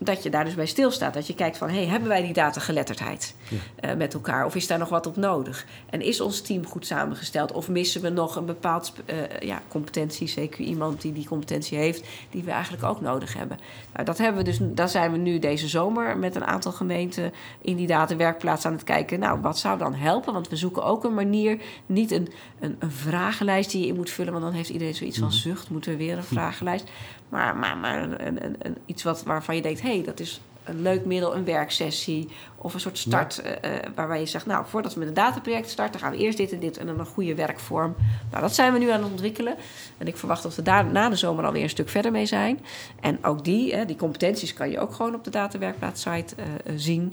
Dat 0.00 0.22
je 0.22 0.30
daar 0.30 0.44
dus 0.44 0.54
bij 0.54 0.66
stilstaat. 0.66 1.14
Dat 1.14 1.26
je 1.26 1.34
kijkt 1.34 1.56
van, 1.58 1.68
hey, 1.70 1.86
hebben 1.86 2.08
wij 2.08 2.22
die 2.22 2.32
datageletterdheid 2.32 3.34
Ja. 3.48 3.56
eh, 3.90 3.96
met 3.96 4.14
elkaar? 4.14 4.44
Of 4.44 4.54
is 4.54 4.66
daar 4.66 4.78
nog 4.78 4.88
wat 4.88 5.06
op 5.06 5.16
nodig? 5.16 5.66
En 5.90 6.00
is 6.00 6.20
ons 6.20 6.40
team 6.40 6.66
goed 6.66 6.86
samengesteld? 6.86 7.52
Of 7.52 7.68
missen 7.68 8.02
we 8.02 8.08
nog 8.08 8.36
een 8.36 8.44
bepaald 8.46 8.92
eh, 9.06 9.16
ja, 9.40 9.62
competentie? 9.68 10.26
Zeker 10.28 10.64
iemand 10.64 11.00
die 11.00 11.12
die 11.12 11.26
competentie 11.26 11.78
heeft, 11.78 12.04
die 12.30 12.42
we 12.42 12.50
eigenlijk 12.50 12.84
ook 12.84 13.00
nodig 13.00 13.34
hebben. 13.34 13.58
Nou, 13.92 14.04
dat 14.04 14.18
hebben 14.18 14.44
we 14.44 14.50
dus, 14.50 14.58
daar 14.60 14.88
zijn 14.88 15.12
we 15.12 15.18
nu 15.18 15.38
deze 15.38 15.68
zomer 15.68 16.18
met 16.18 16.34
een 16.36 16.44
aantal 16.44 16.72
gemeenten 16.72 17.32
in 17.60 17.76
die 17.76 17.86
datawerkplaats 17.86 18.64
aan 18.66 18.72
het 18.72 18.84
kijken. 18.84 19.18
Nou, 19.18 19.40
wat 19.40 19.58
zou 19.58 19.78
dan 19.78 19.94
helpen? 19.94 20.32
Want 20.32 20.48
we 20.48 20.56
zoeken 20.56 20.84
ook 20.84 21.04
een 21.04 21.14
manier, 21.14 21.58
niet 21.86 22.10
een, 22.10 22.28
een, 22.60 22.76
een 22.78 22.90
vragenlijst 22.90 23.70
die 23.70 23.80
je 23.80 23.86
in 23.86 23.96
moet 23.96 24.10
vullen, 24.10 24.32
want 24.32 24.44
dan 24.44 24.54
heeft 24.54 24.68
iedereen 24.68 24.94
zoiets 24.94 25.18
van 25.18 25.32
zucht, 25.32 25.70
moeten 25.70 25.90
we 25.90 25.96
weer 25.96 26.16
een 26.16 26.24
vragenlijst. 26.38 26.90
Maar, 27.28 27.56
maar, 27.56 27.76
maar 27.76 28.02
een, 28.02 28.26
een, 28.26 28.44
een, 28.44 28.56
een- 28.58 28.76
iets 28.86 29.02
wat, 29.02 29.22
waarvan 29.22 29.56
je 29.56 29.62
denkt, 29.62 29.80
hey, 29.86 30.02
dat 30.04 30.20
is 30.20 30.40
een 30.66 30.82
leuk 30.82 31.04
middel, 31.04 31.36
een 31.36 31.44
werksessie 31.44 32.28
of 32.56 32.74
een 32.74 32.80
soort 32.80 32.98
start 32.98 33.38
eh, 33.38 33.74
eh, 33.74 33.82
waarbij 33.94 34.20
je 34.20 34.26
zegt, 34.26 34.46
nou, 34.46 34.64
voordat 34.66 34.92
we 34.92 34.98
met 34.98 35.08
een 35.08 35.14
dataproject 35.14 35.70
starten, 35.70 36.00
gaan 36.00 36.10
we 36.10 36.16
eerst 36.16 36.38
dit 36.38 36.52
en 36.52 36.60
dit 36.60 36.76
en 36.76 36.86
dan 36.86 36.98
een 36.98 37.06
goede 37.06 37.34
werkvorm. 37.34 37.94
Nou, 38.30 38.42
dat 38.42 38.54
zijn 38.54 38.72
we 38.72 38.78
nu 38.78 38.90
aan 38.90 39.02
het 39.02 39.10
ontwikkelen. 39.10 39.54
En 39.98 40.06
ik 40.06 40.16
verwacht 40.16 40.42
dat 40.42 40.54
we 40.54 40.62
daar 40.62 40.86
na 40.86 41.08
de 41.08 41.16
zomer 41.16 41.44
alweer 41.44 41.62
een 41.62 41.68
stuk 41.68 41.88
verder 41.88 42.12
mee 42.12 42.26
zijn. 42.26 42.60
En 43.00 43.24
ook 43.24 43.44
die, 43.44 43.74
hè, 43.74 43.84
die 43.84 43.96
competenties 43.96 44.52
kan 44.52 44.70
je 44.70 44.80
ook 44.80 44.94
gewoon 44.94 45.14
op 45.14 45.24
de 45.24 45.30
datawerkplaats 45.30 46.02
site 46.02 46.34
eh, 46.36 46.44
zien. 46.76 47.12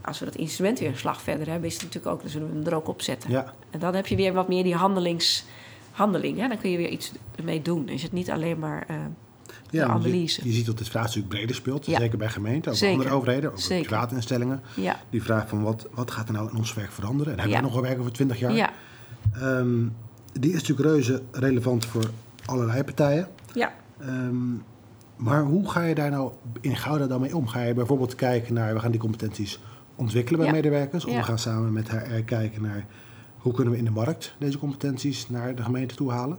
Als 0.00 0.18
we 0.18 0.24
dat 0.24 0.34
instrument 0.34 0.78
weer 0.78 0.88
een 0.88 0.96
slag 0.96 1.22
verder 1.22 1.48
hebben, 1.48 1.68
is 1.68 1.74
het 1.74 1.82
natuurlijk 1.82 2.14
ook, 2.14 2.20
dan 2.20 2.30
zullen 2.30 2.48
we 2.48 2.54
hem 2.54 2.66
er 2.66 2.74
ook 2.74 2.88
op 2.88 3.02
zetten. 3.02 3.30
Ja. 3.30 3.52
En 3.70 3.78
dan 3.78 3.94
heb 3.94 4.06
je 4.06 4.16
weer 4.16 4.32
wat 4.32 4.48
meer 4.48 4.62
die 4.62 4.74
handelings, 4.74 5.44
handeling. 5.90 6.38
Hè? 6.38 6.48
Dan 6.48 6.58
kun 6.58 6.70
je 6.70 6.76
weer 6.76 6.88
iets 6.88 7.12
ermee 7.36 7.62
doen. 7.62 7.88
Is 7.88 8.02
het 8.02 8.12
niet 8.12 8.30
alleen 8.30 8.58
maar 8.58 8.86
Ja, 9.70 9.98
de 9.98 10.20
je, 10.22 10.28
ziet 10.28 10.66
dat 10.66 10.78
dit 10.78 10.88
vraagstuk 10.88 11.28
breder 11.28 11.54
speelt. 11.56 11.86
Ja. 11.86 11.98
Zeker 11.98 12.18
bij 12.18 12.28
gemeenten, 12.28 12.72
ook 12.72 12.82
andere 12.82 13.10
overheden, 13.10 13.50
ook 13.50 13.56
bij 13.56 13.64
Zeker. 13.64 13.86
private 13.86 14.14
instellingen. 14.14 14.60
Ja, 14.74 15.00
Die 15.10 15.22
vraag 15.22 15.48
van 15.48 15.62
wat, 15.62 15.86
wat 15.94 16.10
gaat 16.10 16.28
er 16.28 16.34
nou 16.34 16.50
in 16.50 16.56
ons 16.56 16.74
werk 16.74 16.92
veranderen? 16.92 17.32
En 17.32 17.38
hebben 17.38 17.56
we 17.56 17.62
nog 17.64 17.72
wel 17.72 17.82
werk 17.82 17.98
over 17.98 18.12
20 18.12 18.38
jaar? 18.38 18.52
ja, 18.52 18.70
Ehm, 19.32 19.86
die 20.32 20.52
is 20.52 20.60
natuurlijk 20.60 20.88
reuze 20.88 21.22
relevant 21.32 21.84
voor 21.86 22.10
allerlei 22.44 22.84
partijen. 22.84 23.28
ja. 23.54 23.72
Ehm, 24.00 24.36
maar 25.16 25.42
hoe 25.42 25.70
ga 25.70 25.82
je 25.82 25.94
daar 25.94 26.10
nou 26.10 26.32
in 26.60 26.76
Gouda 26.76 27.06
dan 27.06 27.20
mee 27.20 27.36
om? 27.36 27.46
Ga 27.48 27.62
je 27.62 27.74
bijvoorbeeld 27.74 28.14
kijken 28.14 28.54
naar, 28.54 28.74
we 28.74 28.80
gaan 28.80 28.90
die 28.90 29.00
competenties 29.00 29.58
ontwikkelen 29.96 30.38
bij 30.40 30.48
Ja. 30.48 30.54
medewerkers. 30.54 31.04
Of 31.04 31.10
Ja. 31.12 31.16
we 31.18 31.22
gaan 31.24 31.38
samen 31.38 31.72
met 31.72 31.88
HR 31.90 32.22
kijken 32.24 32.62
naar 32.62 32.86
hoe 33.38 33.52
kunnen 33.52 33.72
we 33.72 33.78
in 33.78 33.84
de 33.84 33.90
markt 33.90 34.34
deze 34.38 34.58
competenties 34.58 35.28
naar 35.28 35.54
de 35.54 35.62
gemeente 35.62 35.94
toe 35.94 36.10
halen? 36.10 36.38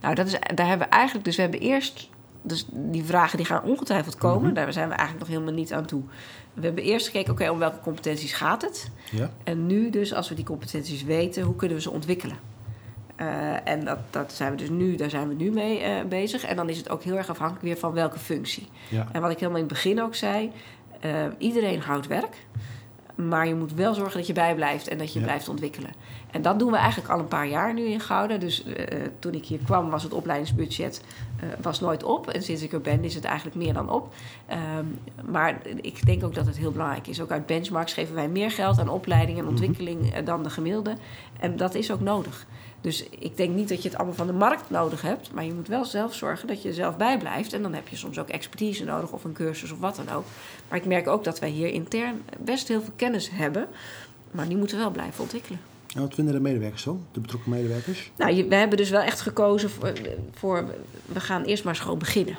Nou, 0.00 0.14
dat 0.14 0.26
is, 0.26 0.38
daar 0.54 0.66
hebben 0.66 0.88
we 0.88 0.94
eigenlijk... 0.94 1.24
Dus 1.24 1.36
we 1.36 1.42
hebben 1.42 1.60
eerst... 1.60 2.08
Dus 2.42 2.66
die 2.70 3.04
vragen 3.04 3.36
die 3.36 3.46
gaan 3.46 3.62
ongetwijfeld 3.62 4.16
komen. 4.16 4.46
Mhm. 4.46 4.54
Daar 4.54 4.72
zijn 4.72 4.88
we 4.88 4.94
eigenlijk 4.94 5.28
nog 5.28 5.36
helemaal 5.36 5.58
niet 5.58 5.72
aan 5.72 5.86
toe. 5.86 6.02
We 6.54 6.66
hebben 6.66 6.84
eerst 6.84 7.06
gekeken, 7.06 7.32
oké, 7.32 7.50
om 7.50 7.58
welke 7.58 7.80
competenties 7.80 8.32
gaat 8.32 8.62
het? 8.62 8.90
Ja? 9.10 9.30
En 9.44 9.66
nu 9.66 9.90
dus, 9.90 10.14
als 10.14 10.28
we 10.28 10.34
die 10.34 10.44
competenties 10.44 11.04
weten, 11.04 11.42
hoe 11.42 11.56
kunnen 11.56 11.76
we 11.76 11.82
ze 11.82 11.90
ontwikkelen? 11.90 12.36
Eh, 13.16 13.68
en 13.68 13.84
dat, 13.84 13.98
dat 14.10 14.32
zijn 14.32 14.50
we 14.50 14.56
dus 14.56 14.68
nu, 14.68 14.96
daar 14.96 15.10
zijn 15.10 15.28
we 15.28 15.34
nu 15.34 15.50
mee 15.50 15.78
eh, 15.78 16.04
bezig. 16.08 16.44
En 16.44 16.56
dan 16.56 16.68
is 16.68 16.76
het 16.76 16.88
ook 16.88 17.02
heel 17.02 17.16
erg 17.16 17.28
afhankelijk 17.28 17.64
weer 17.64 17.76
van 17.76 17.92
welke 17.92 18.18
functie. 18.18 18.68
Ja. 18.88 19.08
En 19.12 19.20
wat 19.20 19.30
ik 19.30 19.38
helemaal 19.38 19.60
in 19.60 19.64
het 19.66 19.72
begin 19.72 20.02
ook 20.02 20.14
zei, 20.14 20.52
eh, 21.00 21.24
iedereen 21.38 21.80
houdt 21.80 22.06
werk. 22.06 22.46
Maar 23.16 23.46
je 23.48 23.54
moet 23.54 23.74
wel 23.74 23.94
zorgen 23.94 24.16
dat 24.16 24.26
je 24.26 24.32
bijblijft 24.32 24.88
en 24.88 24.98
dat 24.98 25.12
je 25.12 25.18
Ja. 25.18 25.24
blijft 25.24 25.48
ontwikkelen. 25.48 25.90
En 26.30 26.42
dat 26.42 26.58
doen 26.58 26.70
we 26.70 26.76
eigenlijk 26.76 27.12
al 27.12 27.18
een 27.18 27.28
paar 27.28 27.46
jaar 27.48 27.74
nu 27.74 27.84
in 27.84 28.00
Gouden. 28.00 28.40
Dus 28.40 28.64
eh, 28.64 29.00
toen 29.18 29.34
ik 29.34 29.44
hier 29.44 29.58
kwam 29.64 29.90
was 29.90 30.02
het 30.02 30.12
opleidingsbudget 30.12 31.04
eh, 31.40 31.48
was 31.62 31.80
nooit 31.80 32.02
op. 32.02 32.28
En 32.28 32.42
sinds 32.42 32.62
ik 32.62 32.72
er 32.72 32.80
ben 32.80 33.04
is 33.04 33.14
het 33.14 33.24
eigenlijk 33.24 33.56
meer 33.56 33.72
dan 33.72 33.90
op. 33.90 34.14
Ehm, 34.46 34.84
maar 35.30 35.58
ik 35.80 36.06
denk 36.06 36.24
ook 36.24 36.34
dat 36.34 36.46
het 36.46 36.56
heel 36.56 36.72
belangrijk 36.72 37.06
is. 37.06 37.20
Ook 37.20 37.30
uit 37.30 37.46
benchmarks 37.46 37.92
geven 37.92 38.14
wij 38.14 38.28
meer 38.28 38.50
geld 38.50 38.78
aan 38.78 38.88
opleiding 38.88 39.38
en 39.38 39.46
ontwikkeling 39.48 40.14
eh, 40.14 40.24
dan 40.24 40.42
de 40.42 40.50
gemiddelde. 40.50 40.94
En 41.40 41.56
dat 41.56 41.74
is 41.74 41.92
ook 41.92 42.00
nodig. 42.00 42.46
Dus 42.80 43.08
ik 43.08 43.36
denk 43.36 43.54
niet 43.54 43.68
dat 43.68 43.82
je 43.82 43.88
het 43.88 43.98
allemaal 43.98 44.16
van 44.16 44.26
de 44.26 44.32
markt 44.32 44.70
nodig 44.70 45.02
hebt. 45.02 45.32
Maar 45.32 45.44
je 45.44 45.52
moet 45.52 45.68
wel 45.68 45.84
zelf 45.84 46.14
zorgen 46.14 46.48
dat 46.48 46.62
je 46.62 46.68
er 46.68 46.74
zelf 46.74 46.96
bijblijft. 46.96 47.52
En 47.52 47.62
dan 47.62 47.74
heb 47.74 47.88
je 47.88 47.96
soms 47.96 48.18
ook 48.18 48.28
expertise 48.28 48.84
nodig 48.84 49.12
of 49.12 49.24
een 49.24 49.32
cursus 49.32 49.72
of 49.72 49.78
wat 49.78 49.96
dan 49.96 50.10
ook. 50.10 50.24
Maar 50.68 50.78
ik 50.78 50.84
merk 50.84 51.08
ook 51.08 51.24
dat 51.24 51.38
wij 51.38 51.48
hier 51.48 51.68
intern 51.68 52.22
best 52.38 52.68
heel 52.68 52.82
veel 52.82 52.92
kennis 52.96 53.30
hebben. 53.30 53.68
Maar 54.30 54.48
die 54.48 54.56
moeten 54.56 54.76
we 54.76 54.82
wel 54.82 54.92
blijven 54.92 55.22
ontwikkelen. 55.22 55.60
En 55.94 56.00
wat 56.00 56.14
vinden 56.14 56.34
de 56.34 56.40
medewerkers 56.40 56.84
dan? 56.84 57.06
De 57.12 57.20
betrokken 57.20 57.50
medewerkers? 57.50 58.10
Nou, 58.16 58.48
we 58.48 58.54
hebben 58.54 58.78
dus 58.78 58.90
wel 58.90 59.00
echt 59.00 59.20
gekozen 59.20 59.70
voor, 59.70 59.92
voor 60.34 60.64
we 61.06 61.20
gaan 61.20 61.42
eerst 61.42 61.64
maar 61.64 61.72
eens 61.72 61.82
gewoon 61.82 61.98
beginnen. 61.98 62.38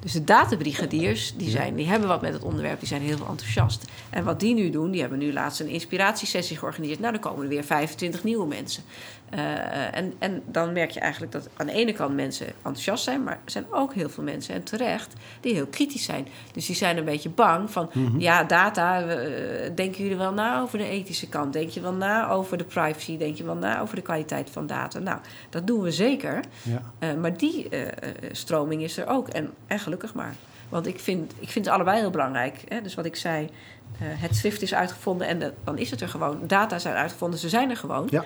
Dus 0.00 0.12
de 0.12 0.24
databrigadiers, 0.24 1.34
die, 1.36 1.50
zijn, 1.50 1.74
die 1.74 1.86
hebben 1.86 2.08
wat 2.08 2.20
met 2.20 2.32
het 2.32 2.42
onderwerp, 2.42 2.78
die 2.78 2.88
zijn 2.88 3.02
heel 3.02 3.16
veel 3.16 3.26
enthousiast. 3.26 3.84
En 4.10 4.24
wat 4.24 4.40
die 4.40 4.54
nu 4.54 4.70
doen, 4.70 4.90
die 4.90 5.00
hebben 5.00 5.18
nu 5.18 5.32
laatst 5.32 5.60
een 5.60 5.68
inspiratiesessie 5.68 6.56
georganiseerd. 6.56 7.00
Nou, 7.00 7.12
dan 7.12 7.20
komen 7.20 7.42
er 7.42 7.48
weer 7.48 7.64
25 7.64 8.24
nieuwe 8.24 8.46
mensen. 8.46 8.82
Eh, 9.32 9.96
en, 9.96 10.12
en 10.18 10.42
dan 10.46 10.72
merk 10.72 10.90
je 10.90 11.00
eigenlijk 11.00 11.32
dat 11.32 11.48
aan 11.56 11.66
de 11.66 11.72
ene 11.72 11.92
kant 11.92 12.14
mensen 12.14 12.46
enthousiast 12.46 13.04
zijn, 13.04 13.22
maar 13.24 13.38
er 13.44 13.50
zijn 13.50 13.64
ook 13.70 13.94
heel 13.94 14.08
veel 14.08 14.22
mensen, 14.22 14.54
en 14.54 14.62
terecht, 14.62 15.12
die 15.40 15.54
heel 15.54 15.66
kritisch 15.66 16.04
zijn. 16.04 16.26
Dus 16.52 16.66
die 16.66 16.76
zijn 16.76 16.96
een 16.96 17.04
beetje 17.04 17.28
bang 17.28 17.70
van, 17.70 17.90
ja, 18.18 18.44
data, 18.44 19.00
eh, 19.02 19.16
denken 19.74 20.02
jullie 20.02 20.16
wel 20.18 20.32
na 20.32 20.60
over 20.60 20.78
de 20.78 20.88
ethische 20.88 21.28
kant? 21.28 21.52
Denk 21.52 21.70
je 21.70 21.80
wel 21.80 21.92
na 21.92 22.28
over 22.30 22.58
de 22.58 22.64
privacy? 22.64 23.16
Denk 23.18 23.36
je 23.36 23.44
wel 23.44 23.54
na 23.56 23.80
over 23.80 23.96
de 23.96 24.02
kwaliteit 24.02 24.50
van 24.50 24.66
data? 24.66 24.98
Nou, 24.98 25.18
dat 25.50 25.66
doen 25.66 25.80
we 25.82 25.90
zeker. 25.90 26.40
Ja. 26.62 26.82
Eh, 26.98 27.14
maar 27.14 27.36
die 27.36 27.68
stroming 28.32 28.82
is 28.82 28.98
er 28.98 29.06
ook. 29.06 29.28
En, 29.28 29.50
en 29.66 29.78
gelukkig 29.78 30.14
maar. 30.14 30.34
Want 30.68 30.86
ik 30.86 31.00
vind, 31.00 31.32
ik 31.38 31.48
vind 31.48 31.64
het 31.64 31.74
allebei 31.74 31.98
heel 32.00 32.10
belangrijk. 32.10 32.64
Hè? 32.68 32.80
Dus 32.82 32.94
wat 32.94 33.04
ik 33.04 33.16
zei, 33.16 33.48
het 33.98 34.36
Swift 34.36 34.62
is 34.62 34.74
uitgevonden 34.74 35.26
en 35.26 35.38
de- 35.38 35.52
dan 35.64 35.78
is 35.78 35.90
het 35.90 36.00
er 36.00 36.08
gewoon. 36.08 36.38
Data 36.46 36.78
zijn 36.78 36.94
uitgevonden, 36.94 37.38
ze 37.38 37.48
zijn 37.48 37.70
er 37.70 37.76
gewoon. 37.76 38.06
Ja, 38.10 38.24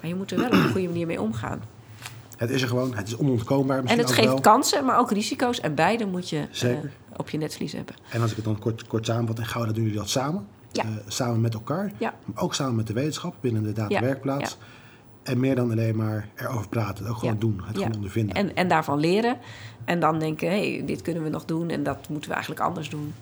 Maar 0.00 0.08
je 0.10 0.14
moet 0.14 0.30
er 0.30 0.36
wel 0.38 0.46
op 0.46 0.52
een 0.52 0.70
goede 0.70 0.86
manier 0.86 1.06
mee 1.06 1.20
omgaan. 1.20 1.60
het 2.36 2.50
is 2.50 2.62
er 2.62 2.68
gewoon. 2.68 2.94
Het 2.94 3.06
is 3.08 3.16
onontkoombaar 3.16 3.84
En 3.84 3.98
het 3.98 4.12
geeft 4.12 4.26
wel. 4.28 4.40
kansen, 4.40 4.84
maar 4.84 4.98
ook 4.98 5.10
risico's. 5.10 5.60
En 5.60 5.74
beide 5.74 6.06
moet 6.06 6.28
je 6.28 6.46
eh, 6.62 6.76
op 7.16 7.30
je 7.30 7.38
netvlies 7.38 7.72
hebben. 7.72 7.94
En 8.10 8.20
als 8.20 8.30
ik 8.30 8.36
het 8.36 8.44
dan 8.44 8.58
kort, 8.58 8.86
kort 8.86 9.06
samenvat, 9.06 9.38
en 9.38 9.46
Gouda 9.46 9.72
doen 9.72 9.82
jullie 9.82 9.98
dat 9.98 10.08
samen. 10.08 10.46
Ja. 10.72 10.82
Eh, 10.82 10.88
samen 11.06 11.40
met 11.40 11.54
elkaar. 11.54 11.92
Ja. 11.98 12.14
Maar 12.24 12.42
ook 12.42 12.54
samen 12.54 12.74
met 12.74 12.86
de 12.86 12.92
wetenschap 12.92 13.34
binnen 13.40 13.62
de 13.62 13.72
datawerkplaats. 13.72 14.56
En 15.22 15.40
meer 15.40 15.54
dan 15.54 15.70
alleen 15.70 15.96
maar 15.96 16.28
erover 16.36 16.68
praten. 16.68 17.04
Het 17.04 17.12
ook 17.12 17.18
gewoon 17.18 17.34
Ja. 17.34 17.40
doen. 17.40 17.60
Het 17.64 17.76
Ja. 17.76 17.82
gewoon 17.82 17.94
ondervinden. 17.96 18.34
En, 18.34 18.56
en 18.56 18.68
daarvan 18.68 18.98
leren. 19.00 19.36
En 19.84 20.00
dan 20.00 20.18
denken, 20.18 20.48
hé, 20.48 20.74
hey, 20.76 20.86
dit 20.86 21.02
kunnen 21.02 21.22
we 21.22 21.28
nog 21.28 21.44
doen 21.44 21.68
en 21.70 21.82
dat 21.82 22.08
moeten 22.08 22.28
we 22.28 22.34
eigenlijk 22.36 22.64
anders 22.66 22.90
doen. 22.90 23.14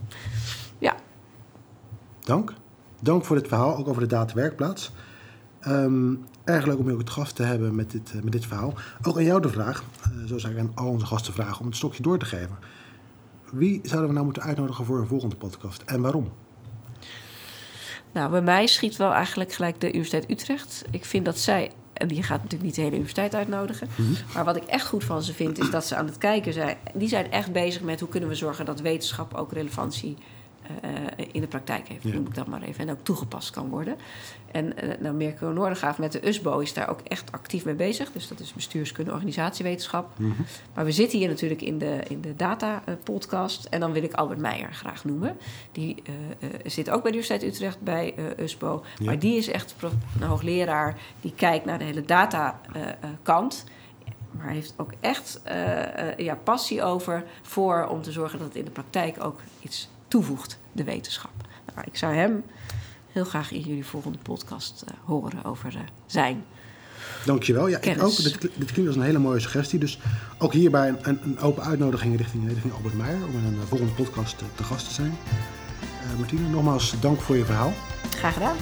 Ja, 0.79 0.95
Dank. 2.25 2.53
Dank 3.01 3.25
voor 3.25 3.37
dit 3.37 3.49
verhaal, 3.49 3.77
ook 3.77 3.89
over 3.89 4.01
de 4.03 4.09
datawerkplaats. 4.09 4.93
Ehm 5.67 6.15
erg 6.45 6.67
leuk 6.67 6.79
om 6.79 6.87
je 6.87 6.93
ook 6.93 6.99
het 6.99 7.11
gast 7.11 7.37
te 7.37 7.43
hebben 7.43 7.75
met 7.75 7.91
dit, 7.91 8.13
eh, 8.15 8.23
met 8.23 8.33
dit 8.33 8.47
verhaal. 8.47 8.75
Ook 9.03 9.17
aan 9.17 9.25
jou 9.25 9.41
de 9.41 9.49
vraag, 9.49 9.85
eh, 10.03 10.11
zoals 10.25 10.45
ik 10.45 10.59
aan 10.59 10.73
al 10.75 10.89
onze 10.89 11.07
gasten 11.07 11.33
vragen, 11.33 11.61
om 11.61 11.67
het 11.67 11.77
stokje 11.77 12.03
door 12.03 12.19
te 12.19 12.25
geven. 12.25 12.59
Wie 13.53 13.81
zouden 13.83 14.07
we 14.09 14.13
nou 14.13 14.25
moeten 14.25 14.43
uitnodigen 14.43 14.85
voor 14.85 14.99
een 14.99 15.07
volgende 15.07 15.37
podcast 15.37 15.83
en 15.83 16.01
waarom? 16.01 16.33
nou, 18.13 18.31
bij 18.31 18.43
mij 18.43 18.67
schiet 18.67 18.97
wel 18.97 19.13
eigenlijk 19.13 19.53
gelijk 19.53 19.81
de 19.81 19.89
Universiteit 19.89 20.31
Utrecht. 20.31 20.85
Ik 20.91 21.05
vind 21.05 21.25
dat 21.25 21.39
zij, 21.39 21.71
en 21.93 22.09
die 22.09 22.23
gaat 22.23 22.37
natuurlijk 22.37 22.63
niet 22.63 22.75
de 22.75 22.81
hele 22.81 22.95
universiteit 22.95 23.35
uitnodigen. 23.35 23.89
Maar 24.35 24.45
wat 24.45 24.57
ik 24.57 24.65
echt 24.65 24.87
goed 24.87 25.05
van 25.05 25.23
ze 25.23 25.35
vind, 25.35 25.59
is 25.59 25.71
dat 25.71 25.87
ze 25.87 25.97
aan 25.97 26.07
het 26.07 26.19
kijken 26.19 26.53
zijn. 26.53 26.77
Die 26.95 27.09
zijn 27.09 27.31
echt 27.31 27.53
bezig 27.53 27.83
met 27.83 28.01
hoe 28.01 28.09
kunnen 28.09 28.29
we 28.29 28.35
zorgen 28.35 28.65
dat 28.65 28.81
wetenschap 28.81 29.35
ook 29.35 29.53
relevantie 29.53 30.17
eh, 30.19 30.36
in 31.33 31.41
de 31.41 31.47
praktijk 31.47 31.89
heeft. 31.89 32.03
Ja. 32.03 32.15
Noem 32.15 32.27
ik 32.27 32.35
dat 32.35 32.47
maar 32.47 32.63
even. 32.63 32.89
En 32.89 32.91
ook 32.91 33.03
toegepast 33.03 33.51
kan 33.51 33.69
worden. 33.69 33.97
En 34.51 34.77
eh 34.77 35.01
nou, 35.01 35.15
Mirko 35.15 35.53
Noordergaaf 35.53 35.99
met 35.99 36.13
de 36.13 36.29
USBO 36.29 36.59
is 36.59 36.73
daar 36.73 36.89
ook 36.89 37.01
echt 37.01 37.33
actief 37.33 37.65
mee 37.65 37.75
bezig. 37.75 38.13
Dus 38.13 38.29
dat 38.29 38.41
is 38.41 38.53
bestuurskunde, 38.53 39.13
organisatiewetenschap. 39.13 40.13
Maar 40.75 40.85
we 40.85 40.93
zitten 40.93 41.19
hier 41.19 41.29
natuurlijk 41.29 41.63
in 41.63 41.79
de, 41.79 42.01
in 42.09 42.21
de 42.21 42.37
data-podcast. 42.37 43.65
En 43.65 43.81
dan 43.81 43.93
wil 43.93 44.03
ik 44.03 44.13
Albert 44.13 44.39
Meijer 44.39 44.73
graag 44.73 45.05
noemen. 45.05 45.37
Die 45.73 46.03
eh, 46.05 46.15
eh, 46.15 46.61
zit 46.65 46.91
ook 46.91 47.03
bij 47.03 47.11
de 47.13 47.19
Universiteit 47.19 47.55
Utrecht 47.55 47.81
bij 47.81 48.15
eh, 48.17 48.45
USBO. 48.45 48.85
Ja. 48.99 49.05
Maar 49.05 49.19
die 49.19 49.37
is 49.37 49.49
echt 49.49 49.75
een 50.21 50.27
hoogleraar 50.27 50.99
die 51.21 51.33
kijkt 51.37 51.65
naar 51.65 51.79
de 51.79 51.85
hele 51.85 52.03
data-kant. 52.03 53.65
maar 54.31 54.49
heeft 54.49 54.75
ook 54.77 54.93
echt 55.01 55.41
eh, 55.43 56.11
eh, 56.11 56.19
ja, 56.19 56.35
passie 56.35 56.83
over 56.83 57.25
voor 57.43 57.87
om 57.87 58.03
te 58.03 58.13
zorgen 58.13 58.39
dat 58.39 58.49
het 58.49 58.57
in 58.57 58.65
de 58.65 58.71
praktijk 58.71 59.25
ook 59.25 59.41
iets 59.61 59.89
toevoegt, 60.09 60.59
de 60.73 60.85
wetenschap. 60.85 61.31
Nou, 61.75 61.87
ik 61.87 61.97
zou 61.97 62.15
hem 62.15 62.45
heel 63.13 63.25
graag 63.25 63.53
in 63.53 63.61
jullie 63.61 63.87
volgende 63.87 64.19
podcast 64.19 64.85
eh, 64.87 64.95
horen 65.05 65.45
over 65.45 65.77
eh, 65.77 65.81
zijn. 66.07 66.45
Dankjewel. 67.25 67.69
Ja, 67.69 67.81
ik 67.81 68.03
ook. 68.03 68.23
Dit, 68.23 68.41
dit 68.41 68.73
klinkt 68.73 68.87
als 68.87 68.97
een 68.97 69.03
hele 69.03 69.19
mooie 69.19 69.41
suggestie. 69.41 69.79
Dus 69.79 69.99
ook 70.39 70.53
hierbij 70.53 70.89
een, 70.89 71.19
een, 71.23 71.39
open 71.39 71.63
uitnodiging 71.63 72.17
richting, 72.17 72.49
richting 72.49 72.75
Albert 72.75 72.95
Meijer 72.95 73.25
om 73.27 73.31
in 73.31 73.45
een 73.45 73.61
eh, 73.61 73.67
volgende 73.69 73.93
podcast 73.93 74.41
eh, 74.41 74.47
te 74.55 74.65
gast 74.65 74.89
te 74.89 74.95
zijn. 74.95 75.19
Martine, 76.19 76.49
nogmaals 76.49 76.95
dank 77.01 77.21
voor 77.21 77.37
je 77.37 77.45
verhaal. 77.45 77.73
Graag 78.11 78.33
gedaan. 78.33 78.57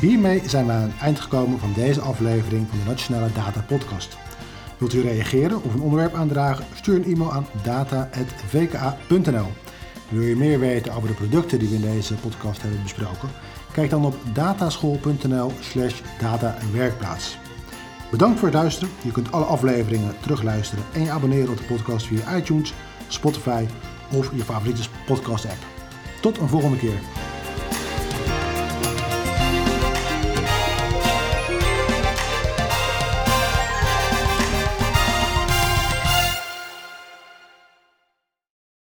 Hiermee 0.00 0.42
zijn 0.48 0.66
we 0.66 0.72
aan 0.72 0.82
het 0.82 1.00
eind 1.00 1.20
gekomen 1.20 1.58
van 1.58 1.72
deze 1.72 2.00
aflevering 2.00 2.68
van 2.68 2.78
de 2.78 2.84
Nationale 2.84 3.32
Data 3.32 3.60
Podcast. 3.66 4.16
Wilt 4.78 4.94
u 4.94 5.00
reageren 5.00 5.62
of 5.62 5.74
een 5.74 5.80
onderwerp 5.80 6.14
aandragen? 6.14 6.64
Stuur 6.74 6.94
een 6.96 7.04
e-mail 7.04 7.32
aan 7.32 7.46
data.vka.nl. 7.62 9.46
Wil 10.08 10.22
je 10.22 10.36
meer 10.36 10.58
weten 10.58 10.92
over 10.92 11.08
de 11.08 11.14
producten 11.14 11.58
die 11.58 11.68
we 11.68 11.74
in 11.74 11.80
deze 11.80 12.14
podcast 12.14 12.62
hebben 12.62 12.82
besproken? 12.82 13.28
Kijk 13.72 13.90
dan 13.90 14.04
op 14.04 14.14
dataschool.nl 14.32 15.52
slash 15.60 16.00
data 16.20 16.56
en 16.60 16.72
werkplaats. 16.72 17.38
Bedankt 18.10 18.38
voor 18.38 18.48
het 18.48 18.56
luisteren. 18.56 18.94
Je 19.02 19.12
kunt 19.12 19.32
alle 19.32 19.44
afleveringen 19.44 20.14
terugluisteren 20.20 20.84
en 20.92 21.02
je 21.02 21.10
abonneren 21.10 21.50
op 21.50 21.56
de 21.56 21.64
podcast 21.64 22.06
via 22.06 22.36
iTunes, 22.36 22.74
Spotify 23.08 23.64
of 24.12 24.30
je 24.34 24.44
favoriete 24.44 24.88
podcast 25.06 25.44
app. 25.44 25.66
Tot 26.20 26.38
een 26.38 26.48
volgende 26.48 26.78
keer. 26.78 27.00